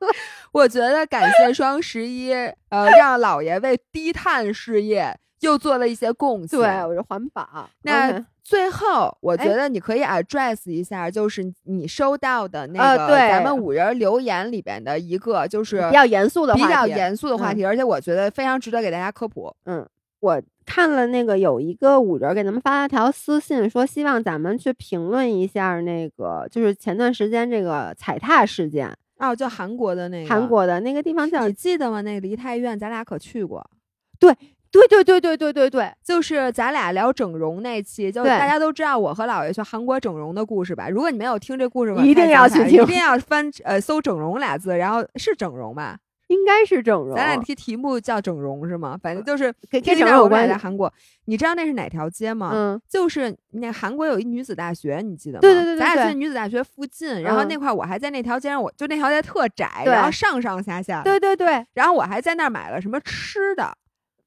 [0.52, 2.32] 我觉得感谢双十一，
[2.68, 6.58] 呃，让老爷为低碳事业又做了一些贡献。
[6.58, 7.68] 对，我是环保。
[7.82, 19.54] 那最后，我觉得你可以 address 一下，就是你收到的那个咱们五人留言里边的一个，就是比较严肃的、比较严肃的话题，而且我觉得非常值得给大家科普。
[19.64, 19.86] 嗯，
[20.20, 20.42] 我。
[20.66, 32.00] 看了那个有一个五人给咱们发了条私信，说希望咱们去评论一下那个，就是前段时间这个踩踏事件哦，就韩国的那个韩国的那个地方叫你记得吗？
[32.00, 33.64] 那个梨泰院，咱俩可去过。
[34.18, 34.34] 对
[34.70, 40.88] 对对对对对对对，就是咱俩聊整容那期，就大家都知道我和姥爷去韩国整容的故事吧？
[40.88, 45.98] 如果你没有听这故事，一定要去听，一定要翻呃搜“整容”俩字，然后是整容吧？
[46.28, 48.98] 应该是整容，咱俩题题目叫整容是吗？
[49.02, 50.48] 反正就是跟整容有关。
[50.48, 50.92] 在韩国，
[51.26, 52.50] 你知道那是哪条街吗？
[52.54, 55.40] 嗯，就是那韩国有一女子大学，你记得吗？
[55.40, 61.02] 对对对对，咱俩在女子大学附近，然后那块我还在那条街上，我就那条街特窄，然后上上下下。
[61.02, 63.76] 对对对，然后我还在那儿买了什么吃的。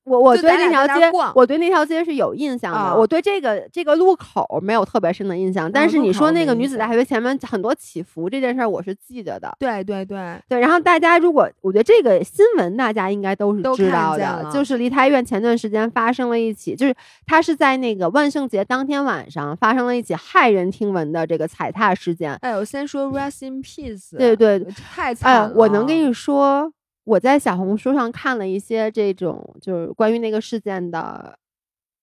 [0.08, 2.96] 我我对那条街，我对那条街是有印象的。
[2.96, 9.54] 我对这个这个路口没有特别深的印象，但是你说那个女子大学前面很多起伏这件事儿，我是记得的。
[9.60, 10.60] 对对对对。
[10.60, 16.96] 然后大家如果我觉得这个新闻大家应该都是知道的，就是梨泰院前段时间发生了一起，就是
[17.26, 22.34] 他是在那个万圣节当天晚上发生了一起骇人听闻的这个踩踏事件。
[22.36, 24.18] 哎，我先说 rest in peace。
[24.18, 24.60] 对对，
[24.94, 25.54] 太惨了。
[25.54, 26.72] 我能跟你说。
[27.08, 31.40] 我在小红书上看了一些这种就是关于那个事件的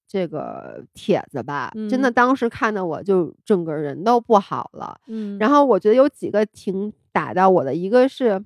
[0.09, 4.99] 这个帖子吧，真的当时看的我就整个人都不好了。
[5.07, 8.43] 嗯，然后我觉得有几个挺打到我的，一个是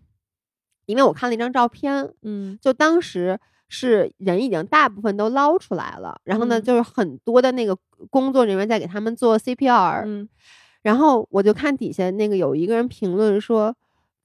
[0.87, 3.39] 因为我看了一张照片，嗯，就当时
[3.69, 7.79] 是人已经大部分都捞出来了，然后呢，就是很多的那个
[8.11, 10.29] 工作人员在给他们做 CPR，嗯，
[10.83, 13.77] 然后我就看底下那个有一个人评论说。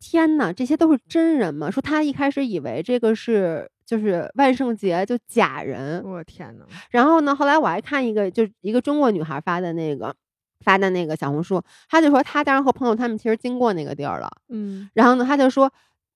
[0.04, 1.72] 天呐，这些都是真人吗？
[1.72, 6.04] 说他一开始以为这个是就是万圣节就假人。
[6.04, 10.14] 我天呐，然后呢，后来我还看一个，就一个中国女孩发的那个
[10.60, 14.30] 发的那个小红书，她就说她当时和朋友他们其实经过那个地儿了。
[14.50, 15.72] 嗯，然后呢，她就说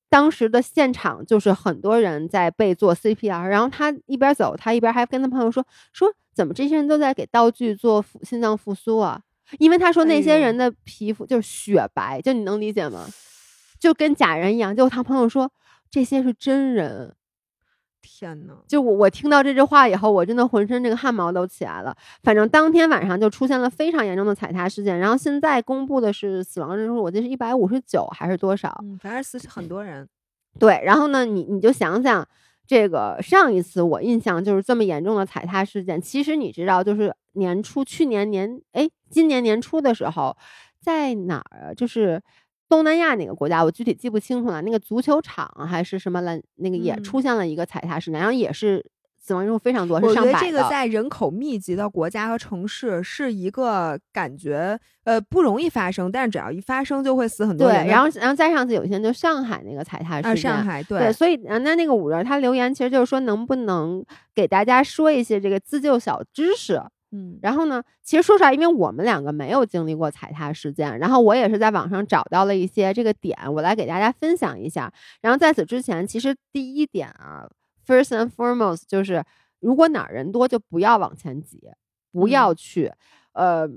[0.10, 9.22] 当时的现场就是很多人在被做 CPR，然后她一边走，她一边还跟她朋友说说怎么这些人都在给道具做心脏复苏啊？
[9.60, 13.08] 因为她说那些人的皮肤就是雪白，就你能理解吗？
[13.80, 15.52] 就跟假人一样，就他朋友说
[15.90, 17.16] 这些是真人，
[18.02, 21.96] 天呐，就我我听到这句话以后，我真的浑身这个汗毛都起来了。
[22.24, 28.76] 反正当天晚上就出现了非常严重的踩踏事件，然后现在公布的是死亡人数，我记得是一百五十九还是多少？
[28.84, 30.08] 嗯，反正死很多人。
[30.60, 32.28] 对，然后呢，你你就想想，
[32.66, 40.36] 这个上一次我印象就是这么严重的踩踏事件，其实你知道，就是年初去年年哎，今年年初的时候，
[40.82, 41.74] 在哪儿啊？
[41.74, 42.22] 就是。
[42.70, 44.62] 东南亚哪个国家，我具体记不清楚了。
[44.62, 48.86] 那个足球场还是什么了，那个也嗯出现了一个踩踏事件，然后也是
[49.20, 50.70] 死亡人数非常多，我是觉得这个上百的。
[50.70, 57.92] 在人口密集的国家和城市是一个感觉，呃，不容易发生，但是只要一发生就会死很多对，人对。
[57.92, 64.04] 然后然后再上次有一天就上海那个踩踏事件，啊，上海对，所以呃那那个五人他留言其实就是说，能不能
[64.34, 66.82] 给大家说一些这个自救小知识？
[67.12, 74.92] 嗯，然后呢，其实说出来，因为我们两个没有经历过踩踏事件，然后我也是在网上找到了一些这个点，我来给大家分享一下。
[75.22, 77.50] 然后在此之前，其实第一点啊
[77.86, 79.24] ，first and foremost 就是，
[79.60, 81.62] 如果哪儿人多，就不要往前挤，
[82.12, 82.92] 不要去，
[83.34, 83.70] 呃。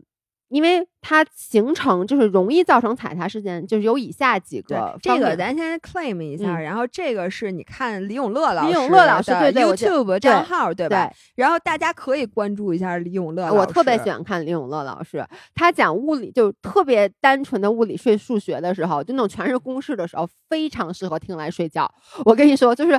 [0.51, 11.07] 因为它形成就是容易造成踩踏事件，就是有以下几个这个咱先 claim 一下，嗯然后这个是你看李永乐老师李永乐老师对 YouTube 账号对吧？
[11.07, 15.25] 对然后大家可以关注一下李永乐老师，我特别喜欢看李永乐老师，
[15.55, 21.89] 他讲物理就特别单纯的物理睡数学的时候，就那种全是公式的时候，非常适合听来睡觉。
[22.25, 22.99] 我跟你说，就是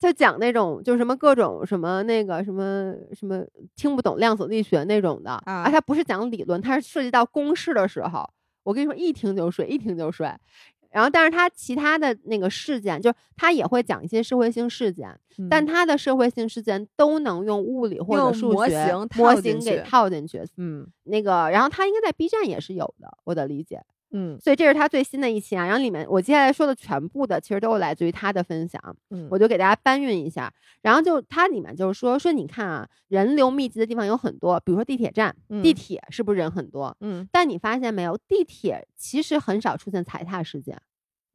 [0.00, 3.44] 他讲那种就是什么各种什么那个什么什么
[3.74, 8.28] 听不懂量子力学那种的啊他不是讲理论，他是涉及到公式的时候，
[8.62, 10.30] 我跟你说一听就睡，一听就睡。
[10.90, 20.42] 然后，但是他其他的那个事件，就是他也会讲一些社会性事件，嗯但他的社会性事件都能用物理或者数学模型模型给套进去。
[20.56, 23.82] 嗯那个，然后他应该在 B 站也是有的，我的理解。
[24.10, 25.64] 嗯所以这是他最新的一期啊。
[25.66, 28.80] 然后里面我接下来说的全部的，其实都是来自于他的分享，
[29.10, 30.52] 嗯，我就给大家搬运一下。
[30.82, 36.96] 然后就它里面就是说说，你看啊，人流密集的地方有很多，比如说地铁站，地嗯铁是不是人很多？
[37.00, 40.80] 嗯但你发现没有，地铁其实很少出现踩踏事件，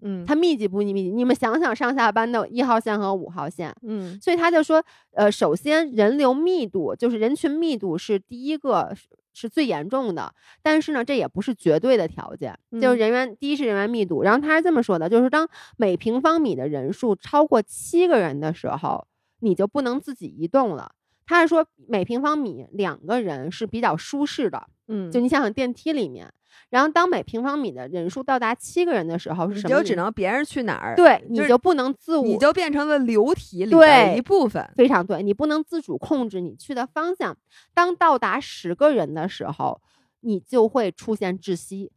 [0.02, 1.12] 嗯它密集不密集？
[1.12, 8.96] 你们想想上下班的一号线和五号线，嗯所以他就说，呃，首先人流密度就是人群密度是第一个
[9.34, 19.08] 是是最严重的，但是呢，这也不是绝对的条件，就是嗯人员第一是人员密度，然后他是这么说的，就是当每平方米的人数超过七个人的时候，
[19.40, 20.94] 你就不能自己移动了。
[21.26, 26.32] 他是说每平方米两个人是比较舒适的，嗯，就你想想电梯里面，
[26.70, 29.88] 然后当每平方米的人数到达七个人的时候是你就什么意思？
[29.90, 34.70] 只能别人去哪儿，对，你就不能自我，你就变成了流体里的一部分。
[34.76, 37.38] 非常对，你不能自主控制你去的方向。
[37.74, 39.82] 当到达十个人的时候，
[40.22, 41.92] 你就会出现窒息，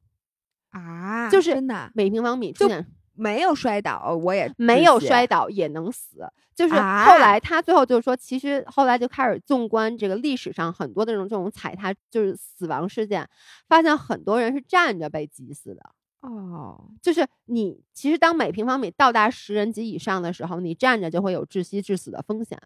[0.70, 2.86] 啊就是真的每平方米就出现
[3.16, 6.26] 没有摔倒，我也没有摔倒也能死。
[6.54, 13.28] 就是啊后来他最后就是说，其实后来就开始纵观这个历史上很多的这种这种踩踏就是死亡事件，
[13.68, 15.82] 发现很多人是站着被挤死的。
[16.22, 22.58] 哦，就是你其实当每平方米到达十人及以上的时候，你站着就会有窒息致死的风险，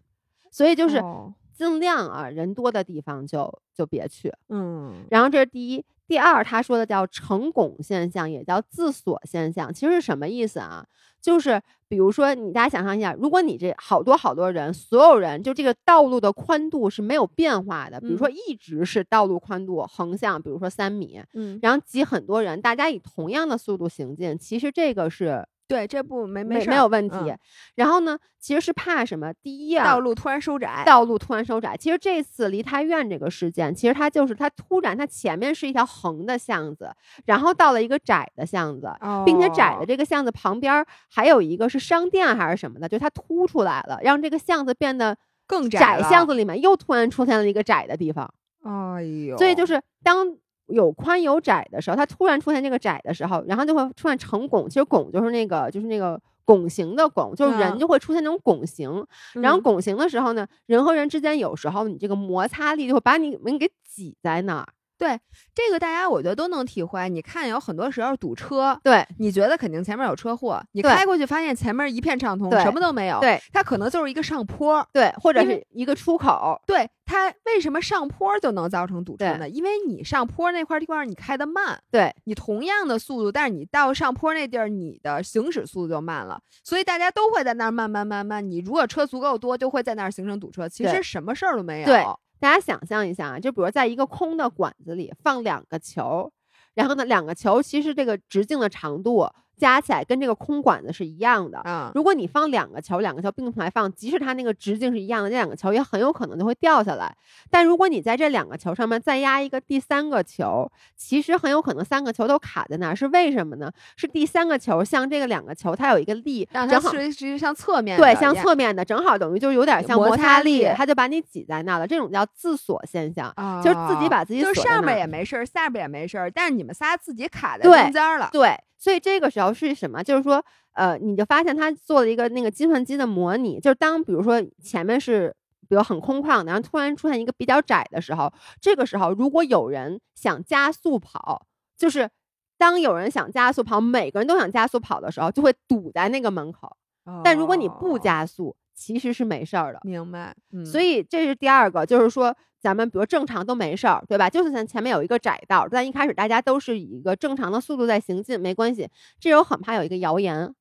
[0.49, 4.33] 所以就是哦尽量啊人多的地方就就别去。
[4.49, 10.83] 嗯然后这是第一，第二，他说的叫成拱现象，也叫自锁现象，其实是什么意思啊？
[11.21, 27.17] 就是比如说，你大家想象一下，如果你这好多好多人，所有人就这个道路的宽度是没有变化的，比如说嗯一直是道路宽度横向，比如说三米，嗯，然后挤很多人，大家以同样的速度行进，其实这个是对，这不没没事没有问题。
[27.17, 27.37] 嗯
[27.75, 29.33] 然后呢，其实是怕什么？
[29.41, 31.75] 第一啊，道路突然收窄，道路突然收窄。
[31.77, 36.91] 其实这次梨泰院这个事件，其实它就是它突然，它前面是一条横的巷子，
[37.25, 38.91] 然后到了一个窄的巷子，
[39.25, 45.17] 并且窄的哦这个巷子旁边还有一个是商店还是什么的，就它凸出来了，让这个巷子变得
[45.47, 48.31] 更窄窄巷子里面又突然出现了一个窄的地方。
[48.63, 50.27] 哎呦，所以就是当
[50.71, 54.69] 有宽有窄的时候，它突然出现这个窄的时候，然后就会出现成拱。
[54.69, 59.05] 其实拱就是那个就是那个拱形的拱，就是人嗯就会出现那种拱形。
[59.33, 64.67] 然后嗯拱形的时候呢，人和人之间有时候你这个摩擦力就会把你们给挤在那儿。
[65.01, 65.19] 对
[65.55, 67.09] 这个大家我觉得都能体会。
[67.09, 74.87] 你看有很多时候堵车，对你觉得肯定前面有车祸，你开过去发现前面一片畅通，什么都没有，对它可能就是一个上坡。
[74.93, 76.61] 对，或者是一个出口。
[76.67, 79.49] 对它为什么上坡就能造成堵车呢？
[79.49, 88.47] 因为你上坡那块地方你开的慢，对你同样的速度，但是你到上坡那地儿，你的行驶速度就慢了，所以大家都会在那儿慢慢慢慢。
[88.47, 90.69] 你如果车足够多，就会在那儿形成堵车。
[90.69, 91.87] 其实什么事儿都没有。
[91.87, 92.05] 对
[92.41, 96.33] 大家想象一下啊，就比如在一个空的管子里放两个球，
[96.73, 99.29] 然后呢，两个球其实这个直径的长度
[99.61, 101.59] 加起来跟这个空管子是一样的。
[101.59, 107.15] 啊，如果你放两个球，两个球并排放，即使它那个直径是一样的，那两个球也很有可能就会掉下来。
[107.51, 112.95] 但如果你在这两个球上面再压一个第三个球，其实很有可能三个球都卡在那儿。
[112.95, 113.71] 是为什么呢？
[113.95, 121.85] 是第三个球像这个两个球，它有一个力，让它正好是是向侧面对，向侧面的，正好等于就是有点像摩摩擦擦力它就把你挤在那儿了。
[121.85, 123.31] 这种叫自锁现象。
[123.35, 128.29] 啊，就是自己把自己就是上面也没事儿，下边也没事儿，但是你们仨自己卡在中间儿了。
[128.31, 130.01] 对，所以这个时候是什么？
[130.03, 135.35] 就是说，呃，你就发现他做了一个那个计算机的模拟，就是当比如说前面是
[135.69, 141.45] 比如很空旷的，然后突然出现一个比较窄的时候，这个时候如果有人想加速跑，
[141.77, 142.09] 就是
[142.57, 146.75] 当有人想加速跑，每个人都想加速跑的时候，就会堵在那个门口。
[147.23, 149.79] 但如果你不哦，加速，其实是没事儿的。
[149.83, 154.29] 明白，嗯，所以这是第二个，就是说咱们比如正常都没事儿，对吧？
[154.29, 158.87] 就算前面有一个窄道，但一开始大家都是以一个正常的速度在行进，没关系。
[159.19, 160.53] 这时候很怕有一个谣言，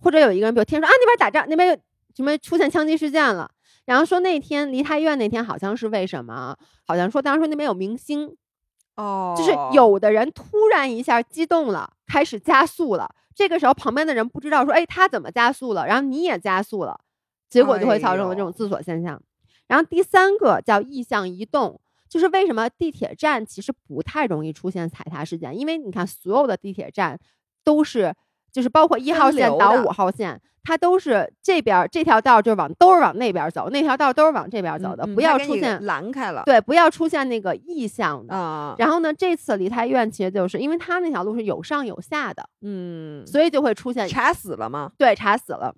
[0.00, 1.76] 或者有一个人，比如听说啊那边打仗，那边有
[2.16, 3.48] 什么出现枪击事件了，
[3.84, 6.56] 然后说那天梨泰院那天好像是为什么？
[6.84, 8.36] 好像说当时说那边有明星，
[8.96, 13.14] 哦，就是有的人突然一下激动了，开始加速了。
[13.34, 15.86] 这个时候旁边的人不知道说，哎，他怎么加速了？
[15.86, 16.98] 然后你也加速了，
[17.48, 19.22] 结果就会造成了这种自锁现象。
[19.66, 27.18] 然后第三个叫意向移动，就是为什么地铁站其实不太容易出现踩踏事件，因为你看所有的地铁站
[27.64, 28.14] 都是，
[28.52, 38.34] 就是包括一号线到五号线，它都是这边儿这条道儿就往都是往那边儿走，那条道都是往这边走的，不要出现拦开了，对，不要出现那个意向的。
[38.34, 44.92] 啊，然后呢，这次梨泰院其实就是因为它那条路是有上有下的，嗯，所以就会出现查死了吗？
[44.96, 45.74] 对查死了。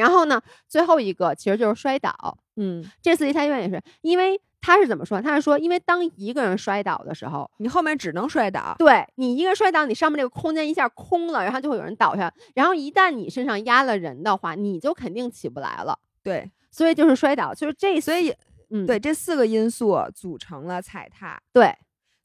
[0.00, 2.38] 然后呢，最后一个其实就是摔倒。
[2.56, 5.20] 嗯，这次梨泰院也是，因为他是怎么说？
[5.20, 12.32] 他是说，因为当一个人摔倒的时候，你后面只能摔倒，对你一个人摔倒，你上面这个空间一下空了，然后就会有人倒下。
[12.54, 15.98] 然后一旦你身上压了人的话，你就肯定起不来了。
[16.22, 18.34] 对，所以就是摔倒，就是这，所以
[18.70, 21.40] 嗯，对这四个因素组成了踩踏。
[21.52, 21.72] 对，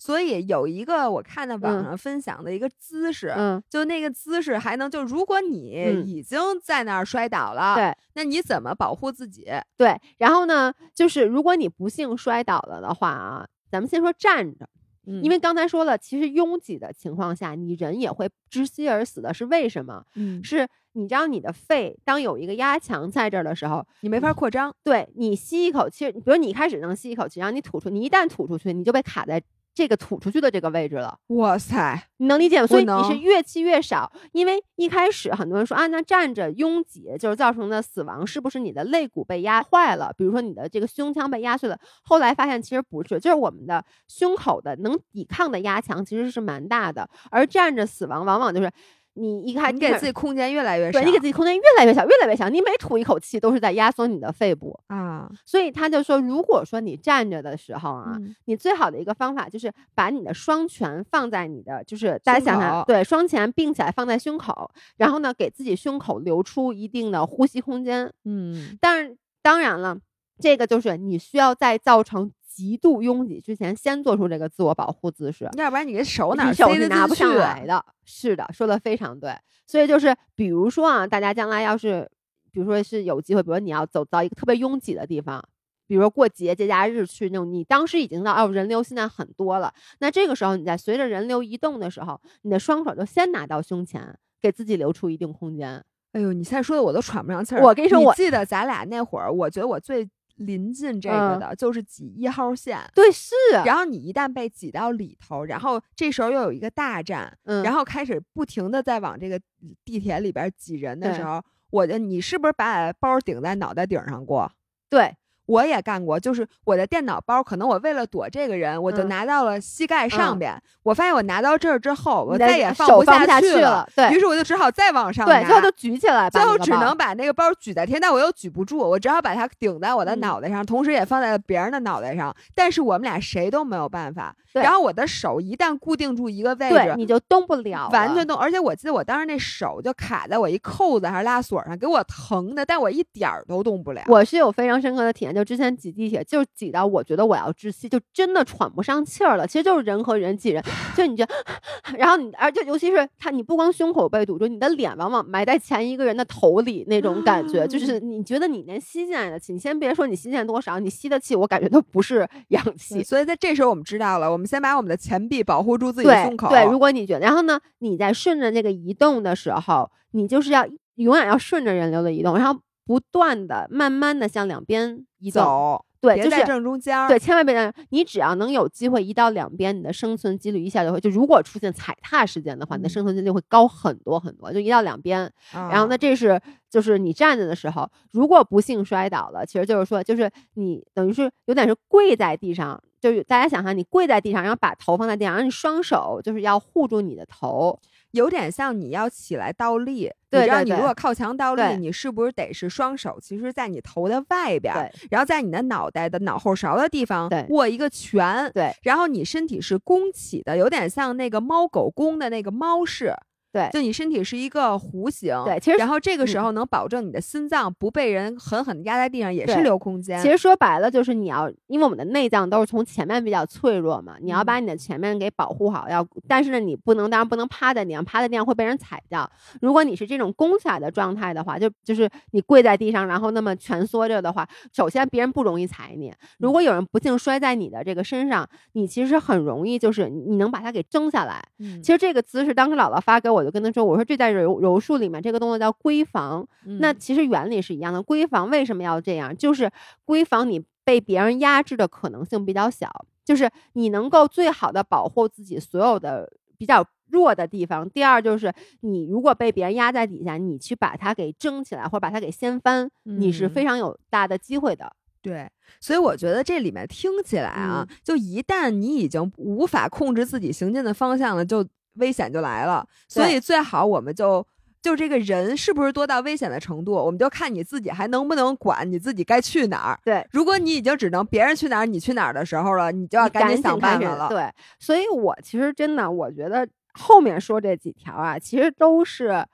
[0.01, 7.95] 所以有一个我看到网嗯上分享的一个姿势，嗯，就那个姿势还能就如果你嗯已经在那儿摔倒了，对。
[8.15, 9.45] 那你怎么保护自己？
[9.77, 14.67] 对，然后呢，就是如果你不幸摔倒了的话啊，咱们先说站着，
[15.05, 20.03] 嗯因为刚才说了，其实拥挤的情况下，你人也会窒息而死的，是为什么？
[20.15, 29.39] 嗯是你知道你的肺当有一个压强在这儿的时候，你没法扩张，对你吸一口气，比如你一开始能吸一口气，然后你吐出，你一旦吐出去，你就被卡在
[29.73, 31.17] 这个吐出去的这个位置了。
[31.27, 32.67] 哇塞，你能理解吗？
[32.67, 40.13] 所以你是越气越少，因为一开始很多人说啊，那站着拥挤就是造成的死亡，是不是你的肋骨被压坏了？
[40.17, 41.77] 比如说你的这个胸腔被压碎了。
[42.03, 48.71] 后来发现其实不是，就是我们的胸口的能抵抗的压强其实是蛮大的，而站着死亡往往就是
[49.13, 54.79] 你一开你给自己空间越来越小，对你给自己空间越来越小，越来越小，你每吐一口气都是在压缩你的肺部。
[54.87, 68.11] 啊，所以他就说，如果说你站着的时候啊，嗯你最好的一个方法就是把你的双拳放在你的，就是大家想想，对，双拳并起来放在胸口，然后呢，给自己胸口留出一定的呼吸空间。
[68.23, 69.97] 嗯，但是当然了，
[70.39, 75.49] 这个就是你需要在造成极度拥挤之前，先做出这个自我保护姿势。
[75.57, 77.83] 要不然你这手哪手是拿不上来的。
[78.03, 79.33] 是的，说的非常对。
[79.65, 82.09] 所以就是，比如说啊，大家将来要是，
[82.51, 85.41] 比如说是有机会，比如说你要走到一个特别拥挤的地方，
[85.87, 95.81] 比如说过节节假日去那种，你当时已经到哦人流现在很多了，那这个时候你在随着人流移动的时候，你的双手就先拿到胸前，给自己留出一定空间。
[96.11, 97.63] 哎呦，你现在说的我都喘不上气儿。
[97.63, 100.05] 我跟你说我记得咱俩那会儿，我觉得我最
[100.37, 102.79] 临近这个嗯的就是挤一号线。
[102.95, 109.39] 对，是，然后你一旦被挤到里头，然后这时候又有一个大站，嗯，然后后开始不停的在往这个
[109.83, 114.51] 地铁里边挤人的时候，我的你是不是把包顶在脑袋顶上过？
[114.89, 115.15] 对，
[115.45, 120.61] 我也干过，就是我的电脑包，可能我为了躲这个人，我就嗯拿到了膝盖上嗯边。
[120.83, 132.35] 我发现我拿到这儿之后，我再也放不不下去去了对于是我就只好再往上对，拿最后就举起来，最后只能把那个包举在天，但我又举不住，我只好把它顶在我的嗯脑袋上，同时也放在了别人的脑袋上。
[132.55, 134.35] 但是我们俩谁都没有办法。
[134.53, 138.37] 对然后我的手一旦固定住一个位对，置，你就动不了了，完全动。
[138.37, 144.01] 而且我记得我当时那手就卡在我一扣子还是拉锁上，给我疼的，但我一点儿都动不了。
[144.07, 149.45] 我是有非常深刻的体验，就之前挤地铁，就挤到我觉得我要窒息，就真的喘不上气儿了。
[149.47, 150.63] 其实就是人和人挤人，
[150.95, 151.25] 就你就，
[151.97, 163.03] 然后你，而且尤其是他，你不光胸口被堵住，你的脸往往埋在前一个人的头里那种感觉，就是你觉得你连吸进来的气，你先别说你吸进来多少，你吸的气我感觉都不是 氧气。
[163.03, 166.49] 所以在这时候我们知道了，我们先把我们的前臂保护住自己的胸口。
[166.49, 170.65] 对，如果你觉得，然后呢，你在顺着那个移动的时候，你就是要
[170.95, 172.59] 永远要顺着人流的移动，然后
[172.91, 175.41] 不断的、慢慢的向两边移动。
[175.41, 177.07] 走，对，就是正中间儿。
[177.07, 185.21] 对，千万别让你只要能有机会移到两边，你的生存几率一下就会就如果出现踩踏事件的话，你的嗯生存几率会高很多很多，就移到两边。
[185.53, 197.79] 啊然后呢，这是就是你站着的时候，如果不幸摔倒了，其实就是说，就是你等于是有点是跪在地上，就是大家想哈你跪在地上，然后把头放在地上，然后你双手就是要护住你的头，
[198.11, 203.17] 有点像你要起来倒立，对你知道你如果靠墙倒立，你是不是得是双手？
[203.21, 213.13] 其实，在你头的外边儿，然后在你的脑袋的脑后勺的地方握一个拳，对然后你身体是弓起的，有点像那个猫狗弓的那个猫式，
[213.51, 220.19] 对就你身体是一个弧形，对其实然后这个时嗯候能保证你的心脏不被人狠狠的压在地上，也是留空间。
[220.21, 229.29] 其实说白了就是你要，因为我们的内脏都是从前面比较脆弱嘛，你要把你的前面给保护好，要但是呢你不能，当然不能趴在地上，趴在地上会被人踩掉。
[229.61, 241.43] 如果你是这种弓起来的状态的话，就就是你跪在地上，然后那么蜷缩着的话，首先别人不容易踩你，如果有人不幸摔在你的这个身上，你其实很容易就是你能把它给挣下来。
[241.59, 246.47] 嗯其实这个姿势当时姥姥发给我，就跟他说，我说这在柔柔术里面这个动作叫闺房，
[246.79, 248.01] 那嗯其实原理是一样的。
[248.03, 249.35] 闺房为什么要这样？
[249.35, 249.69] 就是
[250.05, 252.89] 闺房你被别人压制的可能性比较小，
[253.23, 257.89] 就是你能够最好的保护自己所有的比较弱的地方。
[257.89, 264.91] 第二就是你如果被别人压在底下，你去把它给争起来，或者把它给掀翻，你是嗯非常有大的机会的。
[265.21, 265.47] 对，
[265.79, 271.63] 所以我觉得这里面听起来啊，嗯就一旦你已经无法控制自己行进的方向了，就
[271.93, 272.85] 危险就来了。
[273.07, 274.45] 所以最好我们就
[274.81, 279.99] 就这个人是不是多到危险的程度，我们就看你自己还能不能管你自己该去哪儿。
[280.03, 284.27] 对，如果你已经只能别人去哪儿你去哪儿的时候了，你就要赶紧想办法了。
[284.29, 289.45] 对，所以我其实真的，我觉得后面说这几条啊，其实都是，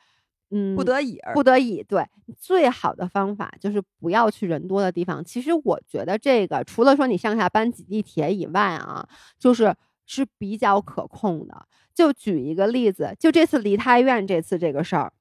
[0.52, 2.06] 嗯，不得已而不得已，对，
[2.40, 5.22] 最好的方法就是不要去人多的地方。
[5.24, 9.06] 其实我觉得这个除了说你上下班挤地铁以外啊，
[9.38, 9.76] 就是
[10.08, 11.68] 是比较可控的。
[11.94, 15.14] 就举一个例子，就这次梨泰院这次这个事儿，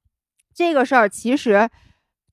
[0.55, 1.69] 这个事儿其实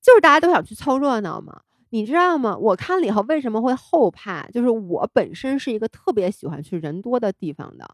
[0.00, 1.60] 就是大家都想去凑热闹嘛。
[1.90, 2.56] 你知道吗？
[2.56, 4.46] 我看了以后为什么会后怕？
[4.48, 7.88] 就是我本身是一个特别喜欢去人多的地方的，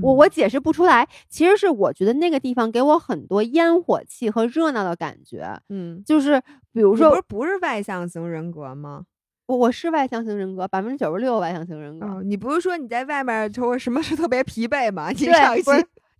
[0.00, 1.08] 我嗯我解释不出来。
[1.28, 6.40] 其实是我觉得那个地方给我很多烟火气和热闹的感觉，嗯，就是
[6.72, 9.06] 比如说不是不是外向型人格吗？
[9.52, 12.06] 我我是外向型人格，百分之九十六外向型人格。
[12.06, 15.10] 嗯，你不是说你在外面说什么是特别疲惫吗？
[15.12, 15.62] 你对上一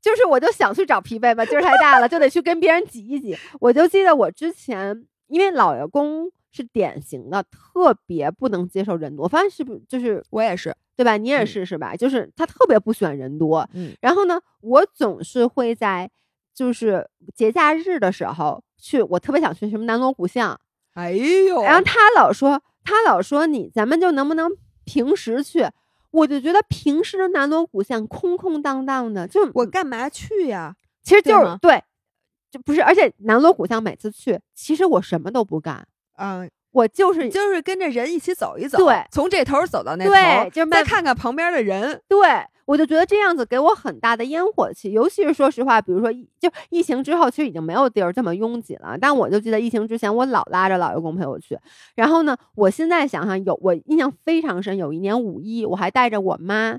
[0.02, 3.34] 就是我就想去找疲惫吧，劲儿太大了，就得去跟别人挤一挤。
[3.58, 11.16] 我就记得我之前，因为老爷公是典型的特别不能接受人多，我发现是不是就是我也是，对吧？
[11.16, 11.96] 你也嗯是是吧？
[11.96, 13.66] 就是他特别不喜欢人多。
[13.72, 16.10] 嗯然后呢，我总是会在
[16.54, 20.58] 就是节假日的时候去，我特别想去什么南锣鼓巷，
[20.94, 24.50] 哎呦，然后他老说，他老说你咱们就能不能
[24.84, 25.66] 平时去？
[26.10, 30.76] 我就觉得平时的南锣鼓巷空空荡荡的，就我干嘛去呀？
[31.02, 31.82] 其实就是对，
[32.50, 42.18] 就不是，而且南锣鼓巷每次去，其实我什么都不干，嗯，我就是就是跟着人一起走一走，对从这头走到那头，对就慢再看看旁边的人，对
[42.64, 48.96] 我就觉得这样子给我很大的烟火气，尤其是说实话，比如说就疫情之后，其实已经没有地儿这么拥挤了。
[48.98, 51.58] 但我就记得疫情之前，我老拉着老爷公陪我去。
[51.96, 56.78] 然后呢，我现在想想有我印象非常深，有一年五一，我还带着我妈。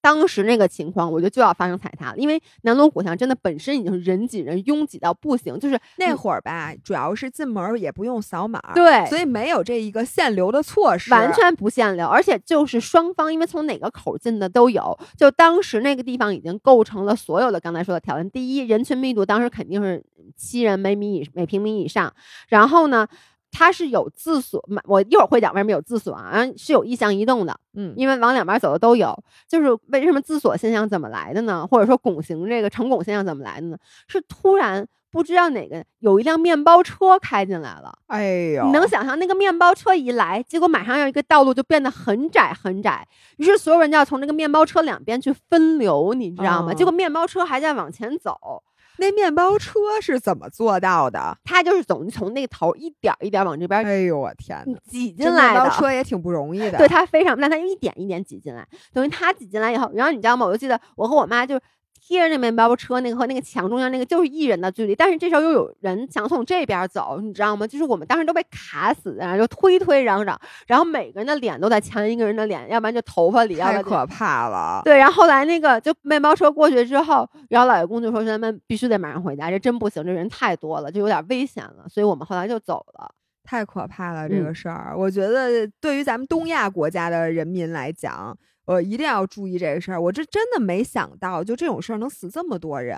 [0.00, 14.98] 当时那个情况，我觉得就要发生踩踏了，因为南锣鼓巷真的本身已经人挤人、拥挤到不行，就是那会儿吧，主要是进门也不用扫码，，对，所以没有这一个限流的措施，完全不限流，而且就是双方，因为从哪个口进的都有。
[15.16, 18.30] 就当时那个地方已经构成了所有的刚才说的条件。
[18.30, 20.02] 第一，人群密度当时肯定是
[20.36, 22.12] 七人每米以每平米以上。
[22.48, 23.06] 然后呢，
[23.50, 29.16] 它是有自锁，我一会儿会讲为什么有自锁啊，是有意向移动的，嗯，因为往两边走的都有。
[29.48, 31.66] 就是为什么自锁现象怎么来的呢？
[31.70, 33.76] 或者说拱形这个成拱现象怎么来的呢？
[34.08, 34.86] 是突然。
[35.12, 43.04] 不知道哪个有一辆面包车开进来了，哎呦，你能想象那个面包车一来，结果马上有一个道路就变得很窄很窄，
[43.38, 46.70] 于是所有人就要从那个面包车两边去分流，你知道吗？
[46.70, 48.62] 哦结果面包车还在往前走，
[48.98, 51.36] 那面包车是怎么做到的？
[51.44, 55.60] 他就是总从那个头一点儿一点儿往这边哎呦我天哪，挤进来的。
[55.60, 60.44] 面包车也挺不容易的，对他非常，但他一点一点挤进来，等于他挤进来以后，然后你知道吗？
[60.46, 61.58] 我就记得我和我妈就
[62.00, 67.66] 贴着那面包车那个和那个墙中间那个就是一人的距离，但是这时候又有人想从这边走，你知道吗？
[67.66, 74.80] 就是我们当时都被卡死在那，就推推嚷嚷，然后每个人的脸都在抢一个人的脸，要不然就头发里，太可怕了。
[74.84, 83.14] 对，然后后来那个就面包车过去之后，然后老爷公就说咱们必须得马上回家，这真不行，这人太多了，就有点危险了，所以我们后来就走了。
[83.42, 88.36] 太可怕了，这个嗯事儿，我觉得对于咱们东亚国家的人民来讲，
[88.70, 90.00] 我一定要注意这个事儿。
[90.00, 92.96] 我这真的没想到，就这种事儿能死这么多人。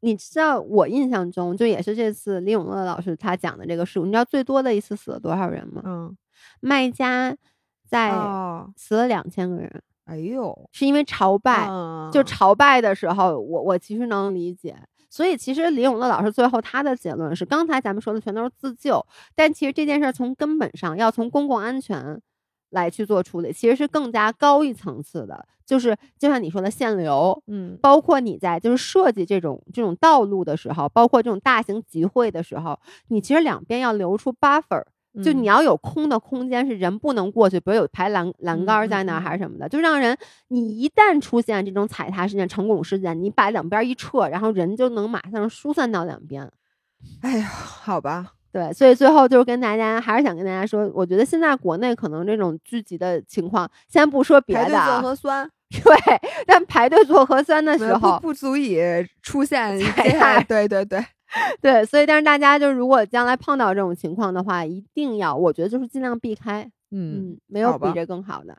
[0.00, 5.80] 你知道我印象中，就也是这次李永乐老师他讲的这个事故，你知道最多的一次死了多少人吗？
[5.84, 6.16] 嗯，
[6.60, 7.36] 卖家
[7.88, 11.68] 在哦，死了两千个人，哎呦，是因为朝拜。
[11.70, 14.76] 嗯就朝拜的时候，我我其实能理解。
[15.08, 22.20] 所以其实李永乐老师最后他的结论是，刚才咱们说的全都是自救，但其实这件事儿从根本上要从公共安全
[22.72, 27.78] 来去做处理，其实是更加高一层次的，就是就像你说的限流，嗯。
[27.80, 32.78] 包括你在就是设计这种这种道路的时候，包括这种大型集会的时候，
[33.08, 34.84] 你其实两边要留出 buffer，
[35.22, 35.42] 就嗯。
[35.42, 40.16] 你要有空的空间是人不能过去，比如有排栏栏杆儿在那还是什么的，就让人
[40.48, 46.50] 你一旦出现这种踩踏事件、成拱事件，你把两边一撤，然后人就能马上疏散到两边。
[47.20, 58.78] 哎呀，好吧，对，所以最后就是跟大家还是想跟大家说，我觉得现在国内可能这种聚集的情况，先不说别排队做核酸 对，但排队做核酸的时候，不足以
[59.22, 61.02] 出现踩接下来踏对对对，
[61.62, 68.54] 对，所以但是大家就如果将来碰到这种情况的话，一定要，我觉得就是尽量避开，嗯，嗯，没有比这更好的。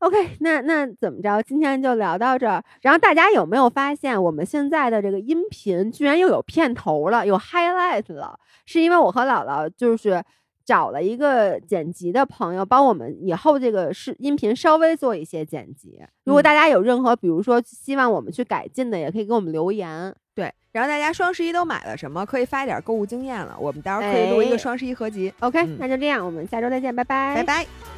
[0.00, 1.42] OK，那那怎么着？
[1.42, 2.62] 今天就聊到这儿。
[2.82, 8.38] 然后大家有没有发现，我们现在的这个音频居然又有片头了，有 highlight 了？
[8.64, 10.22] 是因为我和姥姥就是
[10.64, 15.98] 找了一个剪辑的朋友，帮我们以后这个是音频稍微做一些剪辑。
[16.24, 20.14] 如果嗯大家有任何，比如说希望我们去改进的，也可以给我们留言。
[20.34, 20.52] 对。
[20.70, 22.24] 然后大家双十一都买了什么？
[22.24, 25.32] 可以发一点购物经验了，我们到时候可以录一哎个双十一合集。
[25.40, 27.97] OK，、嗯那就这样，我们下周再见，拜拜，拜拜。